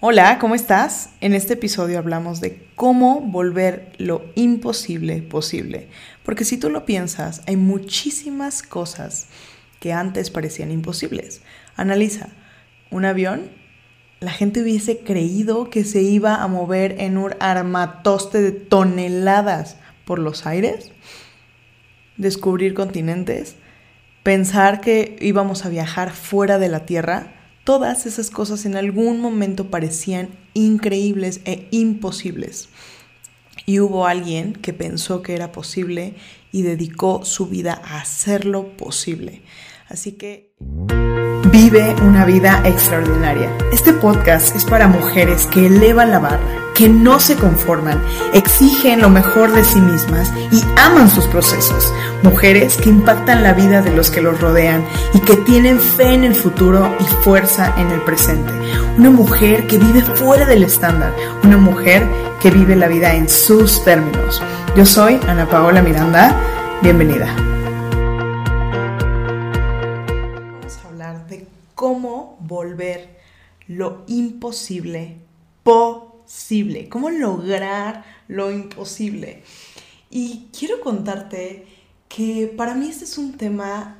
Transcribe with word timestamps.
Hola, 0.00 0.38
¿cómo 0.38 0.54
estás? 0.54 1.10
En 1.20 1.34
este 1.34 1.54
episodio 1.54 1.98
hablamos 1.98 2.40
de 2.40 2.64
cómo 2.76 3.20
volver 3.20 3.90
lo 3.98 4.24
imposible 4.36 5.22
posible. 5.22 5.88
Porque 6.22 6.44
si 6.44 6.56
tú 6.56 6.70
lo 6.70 6.84
piensas, 6.84 7.42
hay 7.48 7.56
muchísimas 7.56 8.62
cosas 8.62 9.26
que 9.80 9.92
antes 9.92 10.30
parecían 10.30 10.70
imposibles. 10.70 11.42
Analiza, 11.74 12.28
un 12.92 13.06
avión, 13.06 13.50
la 14.20 14.30
gente 14.30 14.62
hubiese 14.62 15.00
creído 15.00 15.68
que 15.68 15.82
se 15.82 16.00
iba 16.00 16.44
a 16.44 16.46
mover 16.46 17.00
en 17.00 17.18
un 17.18 17.34
armatoste 17.40 18.40
de 18.40 18.52
toneladas 18.52 19.78
por 20.04 20.20
los 20.20 20.46
aires, 20.46 20.92
descubrir 22.16 22.72
continentes, 22.72 23.56
pensar 24.22 24.80
que 24.80 25.16
íbamos 25.20 25.64
a 25.64 25.70
viajar 25.70 26.12
fuera 26.12 26.60
de 26.60 26.68
la 26.68 26.86
Tierra 26.86 27.37
Todas 27.68 28.06
esas 28.06 28.30
cosas 28.30 28.64
en 28.64 28.76
algún 28.76 29.20
momento 29.20 29.68
parecían 29.68 30.30
increíbles 30.54 31.42
e 31.44 31.68
imposibles. 31.70 32.70
Y 33.66 33.80
hubo 33.80 34.06
alguien 34.06 34.54
que 34.54 34.72
pensó 34.72 35.20
que 35.20 35.34
era 35.34 35.52
posible 35.52 36.14
y 36.50 36.62
dedicó 36.62 37.26
su 37.26 37.44
vida 37.44 37.78
a 37.84 38.00
hacerlo 38.00 38.74
posible. 38.78 39.42
Así 39.86 40.12
que... 40.12 40.54
Vive 41.60 41.96
una 42.02 42.24
vida 42.24 42.62
extraordinaria. 42.64 43.50
Este 43.72 43.92
podcast 43.92 44.54
es 44.54 44.64
para 44.64 44.86
mujeres 44.86 45.44
que 45.46 45.66
elevan 45.66 46.12
la 46.12 46.20
barra 46.20 46.38
que 46.72 46.88
no 46.88 47.18
se 47.18 47.34
conforman, 47.34 48.00
exigen 48.32 49.00
lo 49.00 49.10
mejor 49.10 49.50
de 49.50 49.64
sí 49.64 49.80
mismas 49.80 50.32
y 50.52 50.62
aman 50.76 51.10
sus 51.10 51.26
procesos. 51.26 51.92
Mujeres 52.22 52.76
que 52.76 52.90
impactan 52.90 53.42
la 53.42 53.54
vida 53.54 53.82
de 53.82 53.90
los 53.90 54.08
que 54.12 54.20
los 54.20 54.40
rodean 54.40 54.84
y 55.14 55.18
que 55.18 55.34
tienen 55.34 55.80
fe 55.80 56.14
en 56.14 56.22
el 56.22 56.36
futuro 56.36 56.94
y 57.00 57.04
fuerza 57.24 57.74
en 57.76 57.90
el 57.90 58.02
presente. 58.02 58.52
Una 58.96 59.10
mujer 59.10 59.66
que 59.66 59.78
vive 59.78 60.02
fuera 60.02 60.46
del 60.46 60.62
estándar. 60.62 61.12
Una 61.42 61.56
mujer 61.56 62.08
que 62.40 62.52
vive 62.52 62.76
la 62.76 62.86
vida 62.86 63.14
en 63.14 63.28
sus 63.28 63.82
términos. 63.82 64.40
Yo 64.76 64.86
soy 64.86 65.18
Ana 65.26 65.48
Paola 65.48 65.82
Miranda. 65.82 66.40
Bienvenida. 66.82 67.57
Volver 72.48 73.18
lo 73.68 74.04
imposible 74.08 75.18
posible 75.62 76.18
cómo 76.88 77.10
lograr 77.10 78.04
lo 78.28 78.50
imposible. 78.50 79.42
Y 80.10 80.48
quiero 80.56 80.80
contarte 80.80 81.66
que 82.08 82.52
para 82.56 82.74
mí 82.74 82.88
este 82.88 83.04
es 83.04 83.18
un 83.18 83.36
tema 83.36 83.96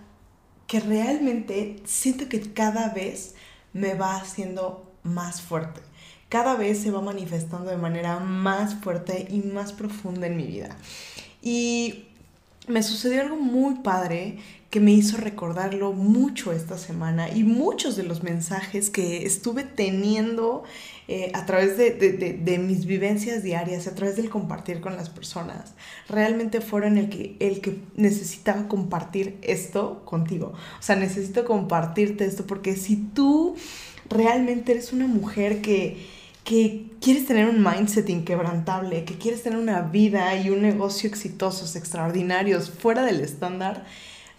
que 0.67 0.81
realmente 0.81 1.77
siento 1.85 2.29
que 2.29 2.41
cada 2.53 2.91
vez 2.91 3.35
me 3.73 3.95
va 3.95 4.17
haciendo 4.17 4.91
más 5.03 5.41
fuerte. 5.41 5.81
Cada 6.29 6.57
vez 6.57 6.83
se 6.83 6.91
va 6.91 7.01
manifestando 7.01 7.71
de 7.71 7.79
manera 7.79 8.19
más 8.19 8.75
fuerte 8.77 9.27
y 9.31 9.41
más 9.41 9.73
profunda 9.73 10.27
en 10.27 10.37
mi 10.37 10.45
vida. 10.45 10.77
Y 11.41 12.05
me 12.67 12.83
sucedió 12.83 13.23
algo 13.23 13.37
muy 13.37 13.77
padre 13.77 14.39
que 14.71 14.81
me 14.81 14.93
hizo 14.93 15.17
recordarlo 15.17 15.93
mucho 15.93 16.53
esta 16.53 16.77
semana 16.77 17.31
y 17.31 17.43
muchos 17.43 17.97
de 17.97 18.03
los 18.03 18.23
mensajes 18.23 18.91
que 18.91 19.25
estuve 19.25 19.65
teniendo 19.65 20.63
eh, 21.11 21.31
a 21.33 21.47
través 21.47 21.79
de, 21.79 22.59
mis 22.59 22.85
vivencias 22.85 23.43
diarias, 23.43 23.87
a 23.87 23.95
través 23.95 24.17
del 24.17 24.29
compartir 24.29 24.83
con 24.83 24.95
las 24.95 25.09
personas, 25.09 25.73
realmente 26.07 26.61
fueron 26.61 26.99
el 26.99 27.09
que, 27.09 27.37
el 27.41 27.63
que 27.63 27.79
necesitaba 27.97 28.69
compartir 28.69 29.39
esto 29.41 30.05
contigo. 30.05 30.53
O 30.79 30.83
sea, 30.83 30.97
necesito 30.97 31.47
compartirte 31.47 32.27
esto 32.27 32.47
porque 32.47 32.77
si 32.77 32.97
tú 32.97 33.57
realmente 34.11 34.73
eres 34.73 34.93
una 34.93 35.07
mujer 35.07 35.63
que, 35.63 35.97
que 36.45 36.91
quieres 37.01 37.25
tener 37.25 37.49
un 37.49 37.65
mindset 37.65 38.11
inquebrantable, 38.11 39.05
que 39.05 39.17
quieres 39.17 39.43
tener 39.43 39.59
una 39.59 39.81
vida 39.81 40.37
y 40.37 40.51
un 40.51 40.61
negocio 40.61 41.09
exitosos, 41.09 41.75
extraordinarios, 41.75 42.69
fuera 42.69 43.03
del 43.03 43.23
estándar, 43.23 43.87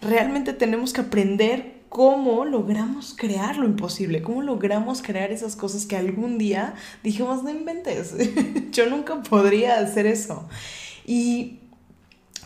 realmente 0.00 0.52
tenemos 0.52 0.92
que 0.92 1.02
aprender 1.02 1.80
cómo 1.88 2.44
logramos 2.44 3.14
crear 3.16 3.56
lo 3.56 3.66
imposible, 3.66 4.22
cómo 4.22 4.42
logramos 4.42 5.02
crear 5.02 5.32
esas 5.32 5.56
cosas 5.56 5.86
que 5.86 5.96
algún 5.96 6.38
día 6.38 6.74
dijimos, 7.02 7.42
no 7.42 7.50
inventes, 7.50 8.14
yo 8.70 8.88
nunca 8.88 9.22
podría 9.22 9.80
hacer 9.80 10.06
eso. 10.06 10.48
Y 11.04 11.58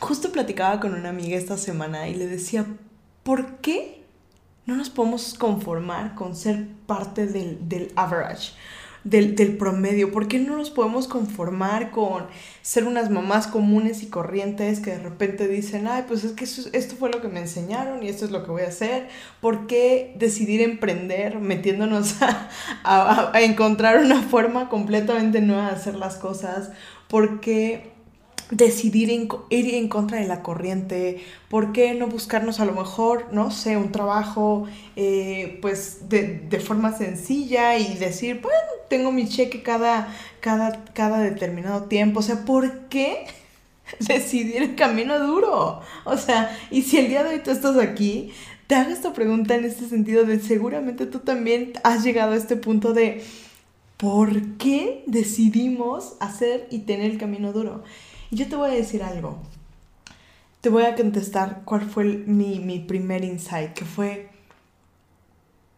justo 0.01 0.33
platicaba 0.33 0.81
con 0.81 0.95
una 0.95 1.11
amiga 1.11 1.37
esta 1.37 1.59
semana 1.59 2.09
y 2.09 2.15
le 2.15 2.27
decía, 2.27 2.67
¿por 3.23 3.59
qué 3.59 4.03
no 4.67 4.77
nos 4.77 4.89
podemos 4.89 5.35
conformar 5.35 6.15
con 6.15 6.35
ser 6.35 6.67
parte 6.87 7.27
del, 7.27 7.69
del 7.69 7.93
average? 7.97 8.53
Del, 9.05 9.57
promedio? 9.57 10.11
¿Por 10.11 10.29
qué 10.29 10.39
no 10.39 10.57
nos 10.57 10.71
podemos 10.71 11.07
conformar 11.09 11.91
con 11.91 12.27
ser 12.63 12.85
unas 12.85 13.11
mamás 13.11 13.47
comunes 13.47 14.03
y 14.03 14.07
corrientes 14.07 14.81
que 14.81 14.93
de 14.93 14.99
repente 14.99 15.47
dicen, 15.47 15.87
ay, 15.87 16.05
pues 16.09 16.25
es 16.25 16.33
que 16.33 16.45
esto 16.45 16.97
fue 16.97 17.11
lo 17.11 17.21
que 17.21 17.29
me 17.29 17.41
enseñaron 17.41 18.03
y 18.03 18.09
esto 18.09 18.25
es 18.25 18.31
lo 18.31 18.45
que 18.45 18.51
voy 18.51 18.63
a 18.63 18.69
hacer? 18.69 19.09
¿Por 19.41 19.67
qué 19.67 20.15
decidir 20.19 20.61
emprender 20.63 21.39
metiéndonos 21.39 22.17
a, 22.85 23.31
a 23.33 23.41
encontrar 23.43 23.99
una 23.99 24.23
forma 24.23 24.69
completamente 24.69 25.41
nueva 25.41 25.67
de 25.67 25.77
hacer 25.77 25.95
las 25.95 26.17
cosas? 26.17 26.71
¿Por 27.09 27.41
qué 27.41 27.94
decidir 28.51 29.11
ir 29.51 29.75
en 29.75 29.89
contra 29.89 30.19
de 30.19 30.27
la 30.27 30.43
corriente, 30.43 31.25
¿por 31.49 31.73
qué 31.73 31.95
no 31.95 32.07
buscarnos 32.07 32.61
a 32.61 32.65
lo 32.65 32.73
mejor, 32.73 33.29
no 33.33 33.51
sé, 33.51 33.77
un 33.77 33.91
trabajo 33.91 34.67
eh, 34.97 35.59
pues 35.63 36.09
de, 36.09 36.61
forma 36.65 36.97
sencilla 36.97 37.79
y 37.79 37.95
decir, 37.95 38.41
bueno, 38.43 38.59
tengo 38.89 39.13
mi 39.13 39.29
cheque 39.29 39.63
cada, 39.63 40.09
cada, 40.41 40.85
cada 40.93 41.21
determinado 41.21 41.85
tiempo, 41.85 42.21
o 42.21 42.23
sea, 42.23 42.45
¿por 42.45 42.89
qué 42.89 43.27
decidir 43.99 44.63
el 44.63 44.75
camino 44.75 45.19
duro? 45.19 45.81
O 46.05 46.17
sea, 46.17 46.57
y 46.71 46.83
si 46.83 46.99
el 46.99 47.09
día 47.09 47.25
de 47.25 47.35
hoy 47.35 47.41
tú 47.43 47.51
estás 47.51 47.79
aquí, 47.79 48.33
te 48.67 48.75
hago 48.75 48.91
esta 48.91 49.13
pregunta 49.13 49.55
en 49.55 49.65
este 49.65 49.89
sentido 49.89 50.25
de 50.25 50.41
seguramente 50.41 51.07
tú 51.07 51.21
también 51.21 51.73
has 51.83 52.05
llegado 52.05 52.33
a 52.33 52.37
este 52.37 52.57
punto 52.57 52.93
de... 52.93 53.23
¿Por 53.97 54.57
qué 54.59 55.05
decidimos 55.07 56.17
hacer 56.19 56.67
y 56.69 56.81
tener 56.81 57.13
el 57.13 57.17
camino 57.17 57.53
duro? 57.53 57.85
Yo 58.35 58.49
te 58.49 58.57
voy 58.57 58.71
a 58.71 58.75
decir 58.75 59.03
algo. 59.03 59.39
Te 60.61 60.69
voy 60.69 60.85
a 60.85 60.97
contestar 60.97 61.63
cuál 61.65 61.83
fue 61.83 62.05
mi, 62.05 62.59
mi 62.59 62.79
primer 62.79 63.25
insight, 63.25 63.73
que 63.75 63.85
fue 63.85 64.31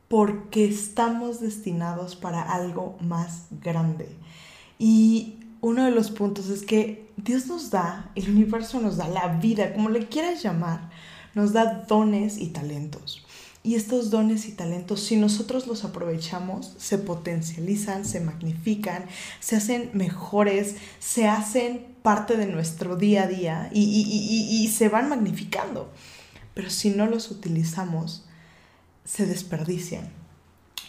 porque 0.08 0.64
estamos 0.64 1.40
destinados 1.40 2.14
para 2.14 2.42
algo 2.42 2.96
más 3.00 3.46
grande. 3.62 4.08
Y 4.78 5.38
uno 5.60 5.84
de 5.84 5.90
los 5.90 6.10
puntos 6.10 6.48
es 6.48 6.62
que 6.62 7.10
Dios 7.16 7.46
nos 7.46 7.70
da, 7.70 8.10
el 8.14 8.30
universo 8.30 8.80
nos 8.80 8.96
da, 8.96 9.08
la 9.08 9.28
vida, 9.38 9.72
como 9.72 9.88
le 9.88 10.06
quieras 10.06 10.42
llamar, 10.42 10.90
nos 11.34 11.52
da 11.52 11.84
dones 11.88 12.38
y 12.38 12.48
talentos. 12.48 13.25
Y 13.66 13.74
estos 13.74 14.10
dones 14.10 14.46
y 14.46 14.52
talentos, 14.52 15.02
si 15.02 15.16
nosotros 15.16 15.66
los 15.66 15.84
aprovechamos, 15.84 16.74
se 16.78 16.98
potencializan, 16.98 18.04
se 18.04 18.20
magnifican, 18.20 19.06
se 19.40 19.56
hacen 19.56 19.90
mejores, 19.92 20.76
se 21.00 21.26
hacen 21.26 21.84
parte 22.02 22.36
de 22.36 22.46
nuestro 22.46 22.94
día 22.94 23.24
a 23.24 23.26
día 23.26 23.68
y, 23.72 24.72
se 24.72 24.88
van 24.88 25.08
magnificando. 25.08 25.90
Pero 26.54 26.70
si 26.70 26.90
no 26.90 27.06
los 27.06 27.32
utilizamos, 27.32 28.24
se 29.04 29.26
desperdician. 29.26 30.10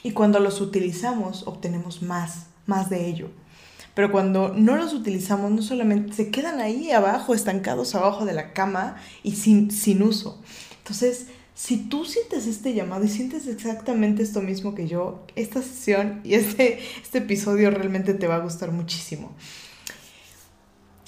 Y 0.03 0.11
cuando 0.11 0.39
los 0.39 0.61
utilizamos, 0.61 1.47
obtenemos 1.47 2.03
más, 2.03 2.45
más 2.67 2.91
de 2.91 3.07
ello. 3.07 3.31
Pero 3.95 4.11
cuando 4.11 4.49
no 4.49 4.75
los 4.75 4.93
utilizamos, 4.93 5.49
no 5.49 5.63
solamente 5.63 6.13
se 6.13 6.29
quedan 6.29 6.61
ahí 6.61 6.91
abajo, 6.91 7.33
estancados 7.33 7.95
abajo 7.95 8.23
de 8.23 8.33
la 8.33 8.53
cama 8.53 8.97
y 9.23 9.31
sin, 9.31 9.71
sin 9.71 10.03
uso. 10.03 10.39
Entonces, 10.77 11.25
si 11.57 11.77
tú 11.77 12.05
sientes 12.05 12.45
este 12.45 12.75
llamado 12.75 13.03
y 13.03 13.07
sientes 13.07 13.47
exactamente 13.47 14.21
esto 14.21 14.41
mismo 14.41 14.75
que 14.75 14.87
yo, 14.87 15.25
esta 15.35 15.63
sesión 15.63 16.21
y 16.23 16.35
este, 16.35 16.79
este 17.01 17.17
episodio 17.17 17.71
realmente 17.71 18.13
te 18.13 18.27
va 18.27 18.35
a 18.35 18.39
gustar 18.39 18.71
muchísimo. 18.71 19.31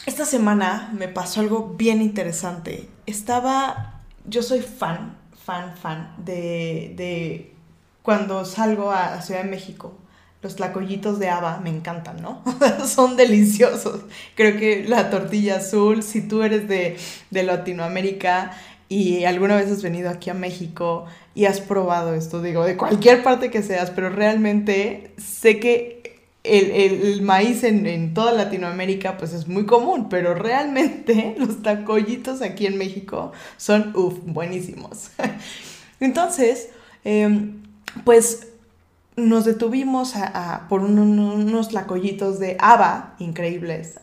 Esta 0.08 0.26
semana 0.26 0.92
me 0.98 1.08
pasó 1.08 1.42
algo 1.42 1.76
bien 1.78 2.02
interesante. 2.02 2.90
Estaba, 3.06 4.02
yo 4.26 4.42
soy 4.42 4.62
fan, 4.62 5.20
fan, 5.46 5.78
fan 5.78 6.16
de, 6.18 6.96
de 6.98 7.54
cuando 8.02 8.44
salgo 8.44 8.92
a 8.92 9.22
Ciudad 9.22 9.44
de 9.44 9.52
México. 9.52 9.94
Los 10.42 10.56
tlacoyitos 10.56 11.20
de 11.20 11.30
haba 11.30 11.60
me 11.60 11.70
encantan, 11.70 12.24
¿no? 12.24 12.42
Son 12.88 13.18
deliciosos. 13.18 14.02
Creo 14.34 14.58
que 14.58 14.84
la 14.88 15.12
tortilla 15.12 15.58
azul, 15.58 16.02
si 16.02 16.28
tú 16.28 16.42
eres 16.42 16.68
de, 16.68 16.98
de 17.30 17.44
Latinoamérica, 17.44 18.54
y 18.90 19.24
alguna 19.26 19.56
vez 19.56 19.72
has 19.72 19.84
venido 19.84 20.10
aquí 20.10 20.32
a 20.32 20.34
México 20.34 21.06
y 21.36 21.46
has 21.46 21.62
probado 21.62 22.16
esto, 22.16 22.42
digo, 22.42 22.66
de 22.66 22.76
cualquier 22.76 23.22
parte 23.22 23.52
que 23.52 23.62
seas, 23.62 23.92
pero 23.92 24.10
realmente 24.10 25.14
sé 25.18 25.60
que 25.60 26.00
el, 26.44 27.22
maíz 27.22 27.64
en, 27.64 28.14
toda 28.16 28.32
Latinoamérica 28.32 29.18
pues 29.18 29.34
es 29.34 29.48
muy 29.48 29.68
común, 29.68 30.10
pero 30.10 30.34
realmente 30.34 31.36
los 31.38 31.62
tacollitos 31.62 32.42
aquí 32.42 32.66
en 32.66 32.80
México 32.80 33.32
son, 33.58 33.96
uff, 33.96 34.18
buenísimos. 34.26 35.12
Entonces, 36.00 36.70
em, 37.04 37.62
pues 38.04 38.48
nos 39.16 39.46
detuvimos 39.46 40.16
a, 40.16 40.66
por 40.68 40.82
unos 40.82 41.74
lacollitos 41.74 42.40
de 42.40 42.56
haba 42.60 43.16
increíbles 43.20 44.00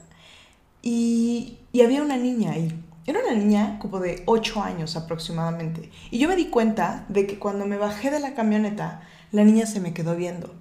y, 0.83 1.57
y 1.73 1.81
había 1.81 2.03
una 2.03 2.19
niña 2.19 2.53
ahí. 2.53 2.73
Era 3.07 3.21
una 3.21 3.35
niña 3.35 3.79
como 3.79 4.01
de 4.01 4.23
8 4.27 4.63
años 4.63 4.97
aproximadamente. 4.97 5.91
Y 6.11 6.19
yo 6.19 6.29
me 6.29 6.37
di 6.37 6.47
cuenta 6.47 7.05
de 7.09 7.27
que 7.27 7.39
cuando 7.39 7.65
me 7.65 7.77
bajé 7.77 8.11
de 8.11 8.19
la 8.19 8.35
camioneta, 8.35 9.03
la 9.31 9.45
niña 9.45 9.67
se 9.67 9.81
me 9.81 9.95
quedó 9.95 10.17
viendo. 10.17 10.55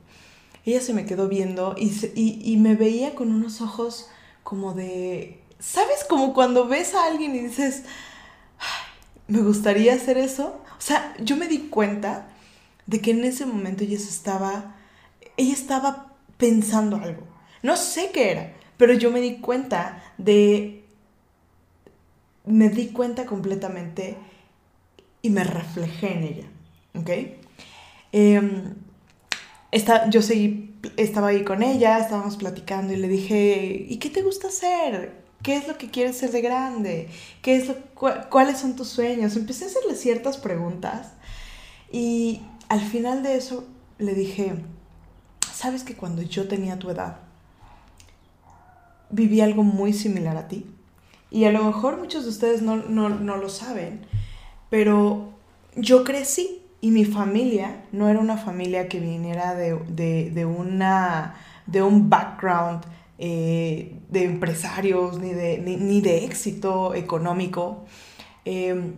Ella 0.63 0.81
se 0.81 0.93
me 0.93 1.05
quedó 1.05 1.27
viendo 1.27 1.75
y, 1.77 1.91
y, 2.15 2.57
me 2.57 2.75
veía 2.75 3.13
con 3.13 3.31
unos 3.31 3.61
ojos 3.61 4.09
como 4.43 4.73
de... 4.73 5.41
¿Sabes? 5.59 6.03
Como 6.07 6.33
cuando 6.33 6.67
ves 6.67 6.95
a 6.95 7.05
alguien 7.05 7.35
y 7.35 7.39
dices, 7.39 7.83
me 9.27 9.41
gustaría 9.41 9.93
hacer 9.93 10.17
eso. 10.17 10.59
O 10.77 10.81
sea, 10.81 11.13
yo 11.19 11.37
me 11.37 11.47
di 11.47 11.69
cuenta 11.69 12.27
de 12.85 13.01
que 13.01 13.11
en 13.11 13.23
ese 13.23 13.45
momento 13.45 13.83
ella 13.83 13.97
estaba, 13.97 14.75
ella 15.37 15.53
estaba 15.53 16.13
pensando 16.37 16.97
algo. 16.97 17.23
No 17.63 17.77
sé 17.77 18.11
qué 18.11 18.31
era, 18.31 18.53
pero 18.77 18.93
yo 18.93 19.11
me 19.11 19.21
di 19.21 19.37
cuenta 19.37 20.03
de, 20.17 20.84
me 22.45 22.69
di 22.69 22.87
cuenta 22.87 23.25
completamente 23.25 24.17
y 25.21 25.29
me 25.29 25.43
reflejé 25.43 26.13
en 26.13 26.23
ella, 26.23 26.45
¿ok? 26.93 27.09
Em, 28.11 28.75
yo 30.09 30.21
seguí, 30.21 30.75
estaba 30.97 31.29
ahí 31.29 31.43
con 31.43 31.63
ella, 31.63 31.97
estábamos 31.99 32.37
platicando 32.37 32.93
y 32.93 32.97
le 32.97 33.07
dije, 33.07 33.85
¿y 33.89 33.97
qué 33.97 34.09
te 34.09 34.21
gusta 34.21 34.47
hacer? 34.47 35.23
¿Qué 35.41 35.57
es 35.57 35.67
lo 35.67 35.77
que 35.77 35.89
quieres 35.89 36.17
ser 36.17 36.31
de 36.31 36.41
grande? 36.41 37.09
¿Qué 37.41 37.57
es 37.57 37.71
¿Cuáles 38.29 38.59
son 38.59 38.75
tus 38.75 38.87
sueños? 38.89 39.35
Empecé 39.35 39.65
a 39.65 39.67
hacerle 39.67 39.95
ciertas 39.95 40.37
preguntas 40.37 41.13
y 41.91 42.41
al 42.69 42.81
final 42.81 43.23
de 43.23 43.35
eso 43.35 43.67
le 43.97 44.13
dije, 44.13 44.55
¿sabes 45.53 45.83
que 45.83 45.95
cuando 45.95 46.21
yo 46.21 46.47
tenía 46.47 46.79
tu 46.79 46.89
edad, 46.89 47.19
viví 49.09 49.41
algo 49.41 49.63
muy 49.63 49.93
similar 49.93 50.37
a 50.37 50.47
ti? 50.47 50.65
Y 51.35 51.43
a 51.43 51.51
lo 51.51 51.65
mejor 51.65 51.97
muchos 51.97 52.23
de 52.23 52.29
ustedes 52.29 52.61
no, 52.61 52.77
lo 52.77 53.49
saben, 53.49 54.05
pero 54.69 55.33
yo 55.75 56.05
crecí 56.05 56.61
y 56.79 56.91
mi 56.91 57.03
familia 57.03 57.83
no 57.91 58.07
era 58.07 58.21
una 58.21 58.37
familia 58.37 58.87
que 58.87 59.01
viniera 59.01 59.53
de, 59.53 60.45
una, 60.45 61.35
de 61.65 61.81
un 61.81 62.09
background 62.09 62.85
eh, 63.19 63.99
de 64.07 64.23
empresarios 64.23 65.19
ni 65.19 65.33
de, 65.33 65.57
ni, 65.57 65.99
de 65.99 66.23
éxito 66.23 66.95
económico. 66.95 67.83
Em, 68.45 68.93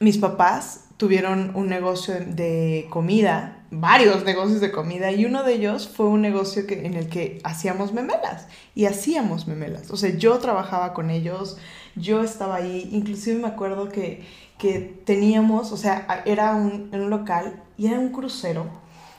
mis 0.00 0.18
papás 0.18 0.86
tuvieron 0.96 1.52
un 1.54 1.68
negocio 1.68 2.14
de 2.26 2.88
comida, 2.90 3.61
varios 3.72 4.22
negocios 4.24 4.60
de 4.60 4.70
comida, 4.70 5.10
y 5.10 5.24
uno 5.24 5.42
de 5.42 5.54
ellos 5.54 5.88
fue 5.88 6.06
un 6.06 6.20
negocio 6.20 6.66
que, 6.66 6.86
en 6.86 6.94
el 6.94 7.08
que 7.08 7.40
hacíamos 7.42 7.94
memelas, 7.94 8.46
y 8.74 8.84
hacíamos 8.84 9.48
memelas. 9.48 9.90
O 9.90 9.96
sea, 9.96 10.10
yo 10.10 10.38
trabajaba 10.38 10.92
con 10.92 11.10
ellos, 11.10 11.56
yo 11.96 12.22
estaba 12.22 12.56
ahí, 12.56 12.90
inclusive 12.92 13.40
me 13.40 13.48
acuerdo 13.48 13.88
que, 13.88 14.24
que 14.58 15.00
teníamos, 15.06 15.72
o 15.72 15.78
sea, 15.78 16.22
era 16.26 16.54
un, 16.54 16.90
un 16.92 17.10
local 17.10 17.62
y 17.78 17.86
era 17.86 17.98
un 17.98 18.10
crucero, 18.10 18.66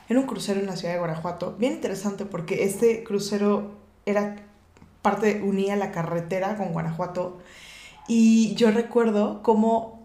era 0.08 0.20
un 0.20 0.26
crucero 0.26 0.60
en 0.60 0.66
la 0.66 0.76
ciudad 0.76 0.94
de 0.94 1.00
Guanajuato, 1.00 1.56
bien 1.58 1.72
interesante 1.72 2.24
porque 2.24 2.62
este 2.62 3.02
crucero 3.02 3.72
era 4.06 4.36
parte, 5.02 5.42
unía 5.44 5.74
la 5.74 5.90
carretera 5.90 6.56
con 6.56 6.72
Guanajuato, 6.72 7.38
y 8.06 8.54
yo 8.54 8.70
recuerdo 8.70 9.42
cómo 9.42 10.00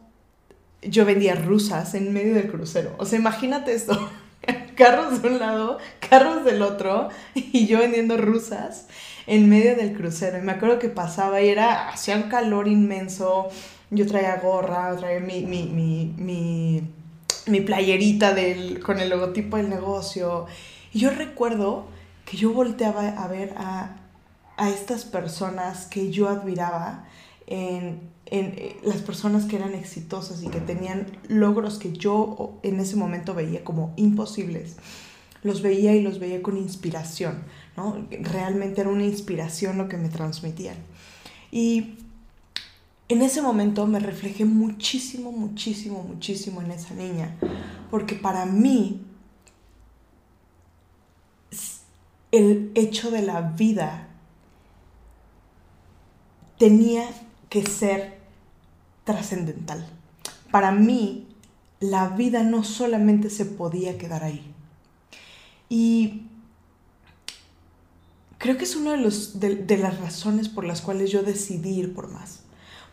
yo 0.81 1.05
vendía 1.05 1.35
rusas 1.35 1.93
en 1.93 2.13
medio 2.13 2.33
del 2.33 2.49
crucero. 2.49 2.95
O 2.97 3.05
sea, 3.05 3.19
imagínate 3.19 3.73
esto. 3.73 4.09
carros 4.79 5.21
de 5.21 5.27
un 5.27 5.39
lado, 5.39 5.77
carros 6.09 6.45
del 6.45 6.61
otro, 6.61 7.09
y 7.35 7.67
yo 7.67 7.79
vendiendo 7.79 8.17
rusas 8.17 8.87
en 9.27 9.49
medio 9.49 9.75
del 9.75 9.93
crucero. 9.93 10.39
Y 10.39 10.41
me 10.41 10.53
acuerdo 10.53 10.79
que 10.79 10.87
pasaba 10.87 11.41
y 11.41 11.49
era, 11.49 11.89
hacía 11.89 12.15
un 12.15 12.23
calor 12.23 12.67
inmenso. 12.67 13.49
Yo 13.91 14.07
traía 14.07 14.37
gorra, 14.37 14.95
traía 14.95 15.19
mi, 15.19 15.41
mi, 15.41 15.63
mi, 15.63 16.13
mi, 16.17 16.83
mi 17.45 17.61
playerita 17.61 18.33
del, 18.33 18.79
con 18.79 18.99
el 18.99 19.09
logotipo 19.09 19.57
del 19.57 19.69
negocio. 19.69 20.45
Y 20.93 20.99
yo 20.99 21.09
recuerdo 21.09 21.87
que 22.25 22.37
yo 22.37 22.53
volteaba 22.53 23.09
a 23.09 23.27
ver 23.27 23.53
a, 23.57 23.97
a 24.55 24.69
estas 24.69 25.03
personas 25.03 25.87
que 25.87 26.09
yo 26.09 26.29
admiraba 26.29 27.05
en 27.47 27.99
en 28.31 28.53
eh, 28.57 28.77
las 28.83 29.01
personas 29.01 29.45
que 29.45 29.55
eran 29.55 29.73
exitosas 29.73 30.43
y 30.43 30.47
que 30.47 30.59
tenían 30.59 31.07
logros 31.27 31.79
que 31.79 31.93
yo 31.93 32.59
en 32.63 32.79
ese 32.79 32.95
momento 32.95 33.33
veía 33.33 33.63
como 33.63 33.93
imposibles, 33.95 34.75
los 35.43 35.61
veía 35.61 35.95
y 35.95 36.01
los 36.01 36.19
veía 36.19 36.41
con 36.41 36.57
inspiración, 36.57 37.43
¿no? 37.77 38.07
Realmente 38.09 38.81
era 38.81 38.89
una 38.89 39.05
inspiración 39.05 39.77
lo 39.77 39.87
que 39.87 39.97
me 39.97 40.09
transmitían. 40.09 40.75
Y 41.51 41.95
en 43.07 43.21
ese 43.21 43.41
momento 43.41 43.87
me 43.87 43.99
reflejé 43.99 44.45
muchísimo, 44.45 45.31
muchísimo, 45.31 46.03
muchísimo 46.03 46.61
en 46.61 46.71
esa 46.71 46.93
niña, 46.93 47.37
porque 47.89 48.15
para 48.15 48.45
mí 48.45 49.05
el 52.31 52.71
hecho 52.75 53.09
de 53.09 53.23
la 53.23 53.41
vida 53.41 54.07
tenía 56.59 57.09
que 57.49 57.65
ser 57.65 58.18
trascendental. 59.03 59.85
Para 60.51 60.71
mí, 60.71 61.27
la 61.79 62.09
vida 62.09 62.43
no 62.43 62.63
solamente 62.63 63.29
se 63.29 63.45
podía 63.45 63.97
quedar 63.97 64.23
ahí. 64.23 64.53
Y 65.69 66.23
creo 68.37 68.57
que 68.57 68.63
es 68.63 68.75
una 68.75 68.91
de, 68.91 68.97
los, 68.97 69.39
de, 69.39 69.77
las 69.77 69.99
razones 69.99 70.49
por 70.49 70.65
las 70.65 70.81
cuales 70.81 71.11
yo 71.11 71.21
decidí 71.23 71.79
ir 71.79 71.93
por 71.93 72.09
más, 72.09 72.41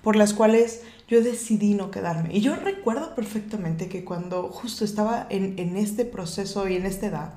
por 0.02 0.16
las 0.16 0.34
cuales 0.34 0.82
yo 1.08 1.22
decidí 1.22 1.74
no 1.74 1.90
quedarme. 1.90 2.36
Y 2.36 2.40
yo 2.40 2.54
recuerdo 2.56 3.14
perfectamente 3.14 3.88
que 3.88 4.04
cuando 4.04 4.48
justo 4.48 4.84
estaba 4.84 5.26
en, 5.30 5.58
en 5.58 5.76
este 5.76 6.04
proceso 6.04 6.68
y 6.68 6.76
en 6.76 6.84
esta 6.84 7.06
edad, 7.06 7.34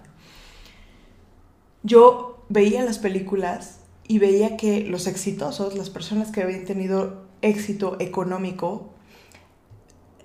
yo 1.83 2.43
veía 2.49 2.83
las 2.83 2.99
películas 2.99 3.79
y 4.07 4.19
veía 4.19 4.57
que 4.57 4.81
los 4.81 5.07
exitosos, 5.07 5.77
las 5.77 5.89
personas 5.89 6.31
que 6.31 6.41
habían 6.41 6.65
tenido 6.65 7.28
éxito 7.41 7.97
económico 7.99 8.89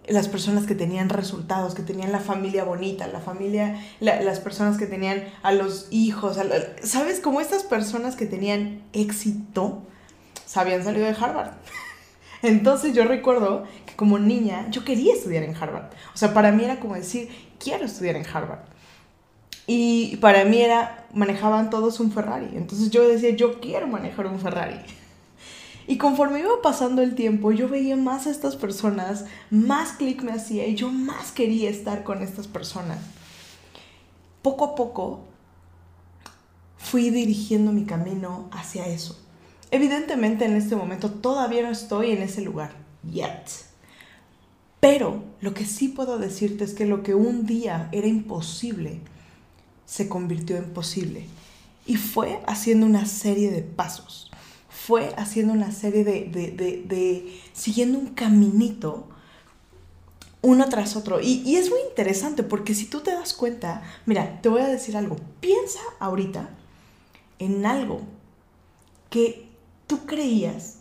las 0.06 0.28
personas 0.28 0.66
que 0.66 0.74
tenían 0.74 1.08
resultados, 1.08 1.74
que 1.74 1.82
tenían 1.82 2.12
la 2.12 2.20
familia 2.20 2.64
bonita, 2.64 3.06
la 3.06 3.20
familia, 3.20 3.80
las 4.00 4.38
personas 4.40 4.76
que 4.76 4.86
tenían 4.86 5.24
a 5.42 5.52
los 5.52 5.88
hijos, 5.90 6.38
¿sabes? 6.82 7.20
Como 7.20 7.40
estas 7.40 7.62
personas 7.62 8.14
que 8.14 8.26
tenían 8.26 8.82
éxito, 8.92 9.82
habían 10.60 10.84
salido 10.84 11.06
de 11.06 11.16
Harvard. 11.18 11.52
Entonces 12.42 12.94
yo 12.94 13.04
recuerdo 13.04 13.64
que 13.86 13.94
como 13.96 14.18
niña 14.18 14.68
yo 14.70 14.84
quería 14.84 15.14
estudiar 15.14 15.44
en 15.44 15.54
Harvard. 15.54 15.90
O 16.14 16.16
sea, 16.16 16.34
para 16.34 16.52
mí 16.52 16.64
era 16.64 16.80
como 16.80 16.94
decir, 16.94 17.28
quiero 17.58 17.84
estudiar 17.84 18.16
en 18.16 18.26
Harvard. 18.26 18.60
Y 19.66 20.16
para 20.16 20.44
mí 20.44 20.60
era, 20.60 21.06
manejaban 21.14 21.70
todos 21.70 21.98
un 22.00 22.12
Ferrari. 22.12 22.50
Entonces 22.54 22.90
yo 22.90 23.08
decía, 23.08 23.30
yo 23.30 23.60
quiero 23.60 23.86
manejar 23.86 24.26
un 24.26 24.38
Ferrari. 24.38 24.80
Y 25.86 25.98
conforme 25.98 26.40
iba 26.40 26.62
pasando 26.62 27.02
el 27.02 27.14
tiempo, 27.14 27.52
yo 27.52 27.68
veía 27.68 27.96
más 27.96 28.26
a 28.26 28.30
estas 28.30 28.56
personas, 28.56 29.26
más 29.50 29.92
clic 29.92 30.22
me 30.22 30.32
hacía 30.32 30.66
y 30.66 30.74
yo 30.74 30.90
más 30.90 31.30
quería 31.30 31.68
estar 31.68 32.04
con 32.04 32.22
estas 32.22 32.46
personas. 32.46 32.98
Poco 34.40 34.64
a 34.64 34.74
poco 34.74 35.24
fui 36.78 37.10
dirigiendo 37.10 37.72
mi 37.72 37.84
camino 37.84 38.48
hacia 38.52 38.86
eso. 38.86 39.20
Evidentemente 39.70 40.44
en 40.44 40.56
este 40.56 40.76
momento 40.76 41.10
todavía 41.10 41.62
no 41.62 41.70
estoy 41.70 42.12
en 42.12 42.22
ese 42.22 42.40
lugar, 42.40 42.72
yet. 43.02 43.50
Pero 44.80 45.22
lo 45.40 45.52
que 45.52 45.66
sí 45.66 45.88
puedo 45.88 46.18
decirte 46.18 46.64
es 46.64 46.74
que 46.74 46.86
lo 46.86 47.02
que 47.02 47.14
un 47.14 47.46
día 47.46 47.88
era 47.92 48.06
imposible 48.06 49.00
se 49.84 50.08
convirtió 50.08 50.56
en 50.56 50.72
posible. 50.72 51.26
Y 51.86 51.96
fue 51.96 52.40
haciendo 52.46 52.86
una 52.86 53.04
serie 53.04 53.50
de 53.50 53.62
pasos 53.62 54.30
fue 54.86 55.14
haciendo 55.16 55.54
una 55.54 55.72
serie 55.72 56.04
de, 56.04 56.26
de, 56.26 57.40
siguiendo 57.54 57.98
un 57.98 58.08
caminito 58.08 59.08
uno 60.42 60.68
tras 60.68 60.94
otro. 60.94 61.22
Y, 61.22 61.40
y, 61.46 61.56
es 61.56 61.70
muy 61.70 61.78
interesante 61.88 62.42
porque 62.42 62.74
si 62.74 62.84
tú 62.84 63.00
te 63.00 63.12
das 63.12 63.32
cuenta, 63.32 63.82
mira, 64.04 64.42
te 64.42 64.50
voy 64.50 64.60
a 64.60 64.66
decir 64.66 64.94
algo, 64.98 65.16
piensa 65.40 65.80
ahorita 66.00 66.50
en 67.38 67.64
algo 67.64 68.02
que 69.08 69.48
tú 69.86 70.04
creías 70.04 70.80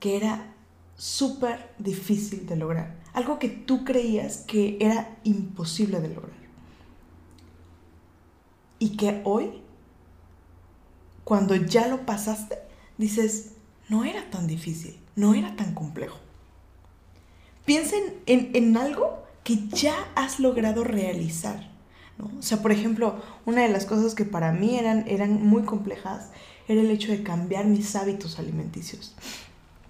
que 0.00 0.16
era 0.16 0.54
súper 0.96 1.74
difícil 1.78 2.46
de 2.46 2.56
lograr, 2.56 3.02
algo 3.12 3.38
que 3.38 3.50
tú 3.50 3.84
creías 3.84 4.38
que 4.38 4.78
era 4.80 5.18
imposible 5.24 6.00
de 6.00 6.08
lograr. 6.08 6.42
Y 8.78 8.96
que 8.96 9.20
hoy, 9.24 9.60
cuando 11.24 11.54
ya 11.54 11.86
lo 11.88 12.06
pasaste, 12.06 12.71
dices, 13.02 13.50
no 13.88 14.04
era 14.04 14.30
tan 14.30 14.46
difícil, 14.46 14.98
no 15.16 15.34
era 15.34 15.54
tan 15.56 15.74
complejo. 15.74 16.18
Piensen 17.64 18.02
en, 18.26 18.50
en 18.54 18.76
algo 18.76 19.22
que 19.44 19.68
ya 19.68 19.94
has 20.14 20.40
logrado 20.40 20.84
realizar, 20.84 21.70
O 22.38 22.42
sea, 22.42 22.62
por 22.62 22.72
ejemplo, 22.72 23.20
una 23.44 23.62
de 23.62 23.68
las 23.68 23.84
cosas 23.84 24.14
que 24.14 24.24
para 24.24 24.52
mí 24.52 24.78
eran, 24.78 25.04
eran 25.08 25.44
muy 25.44 25.64
complejas 25.64 26.30
era 26.68 26.80
el 26.80 26.90
hecho 26.90 27.10
de 27.10 27.24
cambiar 27.24 27.66
mis 27.66 27.96
hábitos 27.96 28.38
alimenticios, 28.38 29.14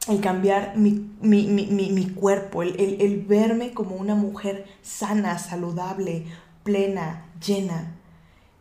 el 0.09 0.21
cambiar 0.21 0.76
mi, 0.76 1.07
mi, 1.21 2.07
cuerpo, 2.14 2.62
el, 2.62 2.75
el 2.78 3.21
verme 3.21 3.73
como 3.73 3.97
una 3.97 4.14
mujer 4.14 4.66
sana, 4.81 5.38
saludable, 5.38 6.25
plena, 6.64 7.26
llena. 7.45 7.95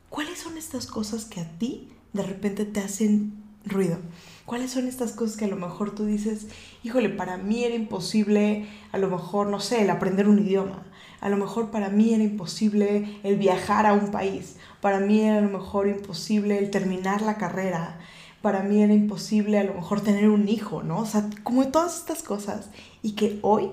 ¿Cuáles 0.10 0.40
son 0.40 0.58
estas 0.58 0.88
cosas 0.88 1.24
que 1.24 1.40
a 1.40 1.58
ti 1.58 1.88
de 2.14 2.24
repente 2.24 2.66
te 2.66 2.82
hacen 2.82 3.41
ruido? 3.66 3.98
¿Cuáles 4.46 4.72
son 4.72 4.88
estas 4.88 5.14
cosas 5.14 5.38
que 5.38 5.46
a 5.46 5.50
lo 5.50 5.56
mejor 5.56 5.96
tú 5.96 6.06
dices, 6.06 6.48
híjole, 6.84 7.10
para 7.10 7.38
mí 7.38 7.64
era 7.64 7.76
imposible, 7.76 8.68
a 8.92 8.98
lo 8.98 9.10
mejor, 9.10 9.48
no 9.48 9.60
sé, 9.60 9.84
el 9.84 9.90
aprender 9.90 10.28
un 10.28 10.40
idioma? 10.40 10.84
A 11.22 11.30
lo 11.30 11.38
mejor 11.38 11.70
para 11.70 11.90
mí 11.90 12.14
era 12.14 12.24
imposible 12.24 13.20
el 13.24 13.38
viajar 13.38 13.86
a 13.86 13.94
un 13.94 14.10
país. 14.10 14.58
Para 14.82 15.00
mí 15.00 15.22
era 15.22 15.38
a 15.38 15.42
lo 15.42 15.50
mejor 15.50 15.88
imposible 15.88 16.58
el 16.58 16.72
terminar 16.72 17.22
la 17.22 17.38
carrera. 17.38 18.00
Para 18.42 18.64
mí 18.64 18.82
era 18.82 18.94
imposible 18.94 19.60
a 19.60 19.64
lo 19.64 19.76
mejor 19.76 20.02
tener 20.02 20.30
un 20.30 20.50
hijo, 20.50 20.82
¿no? 20.82 20.98
O 20.98 21.06
sea, 21.06 21.30
como 21.44 21.68
todas 21.68 22.00
estas 22.00 22.24
cosas. 22.24 22.72
Y 23.04 23.12
que 23.12 23.38
hoy 23.44 23.70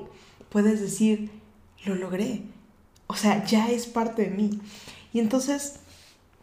puedes 0.50 0.80
decir, 0.80 1.30
lo 1.87 1.95
logré. 1.95 2.42
O 3.07 3.14
sea, 3.14 3.45
ya 3.47 3.71
es 3.71 3.87
parte 3.87 4.23
de 4.23 4.30
mí. 4.30 4.61
Y 5.14 5.21
entonces, 5.21 5.80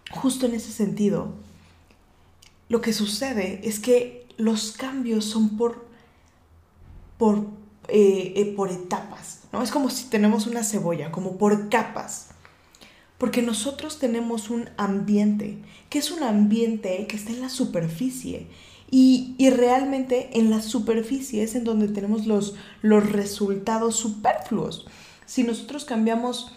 justo 0.09 0.47
en 0.47 0.55
ese 0.55 0.71
sentido, 0.71 1.35
lo 2.69 2.81
que 2.81 2.93
sucede 2.93 3.62
es 3.63 3.79
que 3.79 4.27
los 4.38 4.72
cambios 4.72 5.25
son 5.25 5.57
por, 5.57 5.86
por, 7.17 7.48
eh, 7.88 8.34
eh, 8.36 8.53
por 8.55 8.72
etapas, 8.72 9.41
¿no? 9.53 9.62
Es 9.62 9.72
como 9.72 9.89
si 9.89 10.05
tenemos 10.10 10.48
una 10.48 10.63
cebolla, 10.63 11.12
como 11.12 11.38
por 11.38 11.69
capas. 11.69 12.29
Porque 13.17 13.41
nosotros 13.41 14.00
tenemos 14.00 14.50
un 14.50 14.69
ambiente, 14.77 15.57
que 15.89 16.00
es 16.00 16.12
un 16.12 16.24
ambiente 16.24 17.05
que 17.07 17.15
está 17.15 17.31
en 17.31 17.41
la 17.41 17.50
superficie. 17.50 18.48
Y, 18.91 19.36
y 19.38 19.50
realmente 19.50 20.38
en 20.38 20.50
la 20.50 20.62
superficie 20.62 21.43
es 21.43 21.55
en 21.55 21.63
donde 21.63 21.88
tenemos 21.88 22.27
los, 22.27 22.55
los 22.81 23.10
resultados 23.10 23.95
superfluos. 23.95 24.86
Si 25.25 25.43
nosotros 25.43 25.86
cambiamos 25.86 26.51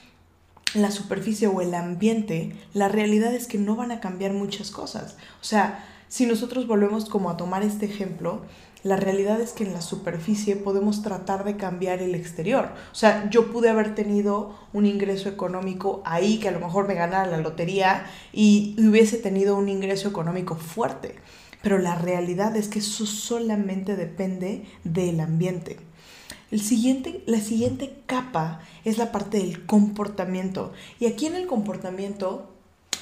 la 0.74 0.90
superficie 0.90 1.46
o 1.46 1.60
el 1.60 1.74
ambiente, 1.74 2.56
la 2.74 2.88
realidad 2.88 3.34
es 3.34 3.46
que 3.46 3.58
no 3.58 3.76
van 3.76 3.92
a 3.92 4.00
cambiar 4.00 4.32
muchas 4.32 4.70
cosas. 4.70 5.16
O 5.40 5.44
sea, 5.44 5.84
si 6.08 6.26
nosotros 6.26 6.66
volvemos 6.66 7.06
como 7.06 7.30
a 7.30 7.36
tomar 7.36 7.62
este 7.62 7.86
ejemplo, 7.86 8.42
la 8.84 8.96
realidad 8.96 9.40
es 9.40 9.52
que 9.52 9.64
en 9.64 9.72
la 9.72 9.80
superficie 9.80 10.54
podemos 10.54 11.02
tratar 11.02 11.44
de 11.44 11.56
cambiar 11.56 12.00
el 12.00 12.14
exterior. 12.14 12.70
O 12.92 12.94
sea, 12.94 13.28
yo 13.28 13.50
pude 13.50 13.68
haber 13.68 13.94
tenido 13.94 14.54
un 14.72 14.86
ingreso 14.86 15.28
económico 15.28 16.00
ahí 16.04 16.38
que 16.38 16.48
a 16.48 16.52
lo 16.52 16.60
mejor 16.60 16.86
me 16.86 16.94
ganara 16.94 17.26
la 17.26 17.38
lotería 17.38 18.06
y 18.32 18.76
hubiese 18.78 19.18
tenido 19.18 19.56
un 19.56 19.68
ingreso 19.68 20.08
económico 20.08 20.54
fuerte. 20.54 21.16
Pero 21.60 21.78
la 21.78 21.96
realidad 21.96 22.56
es 22.56 22.68
que 22.68 22.78
eso 22.78 23.04
solamente 23.04 23.96
depende 23.96 24.64
del 24.84 25.18
ambiente. 25.20 25.78
El 26.52 26.60
siguiente, 26.60 27.22
la 27.26 27.40
siguiente 27.40 27.96
capa 28.06 28.60
es 28.84 28.96
la 28.96 29.12
parte 29.12 29.38
del 29.38 29.66
comportamiento. 29.66 30.72
Y 31.00 31.06
aquí 31.06 31.26
en 31.26 31.34
el 31.34 31.46
comportamiento 31.46 32.48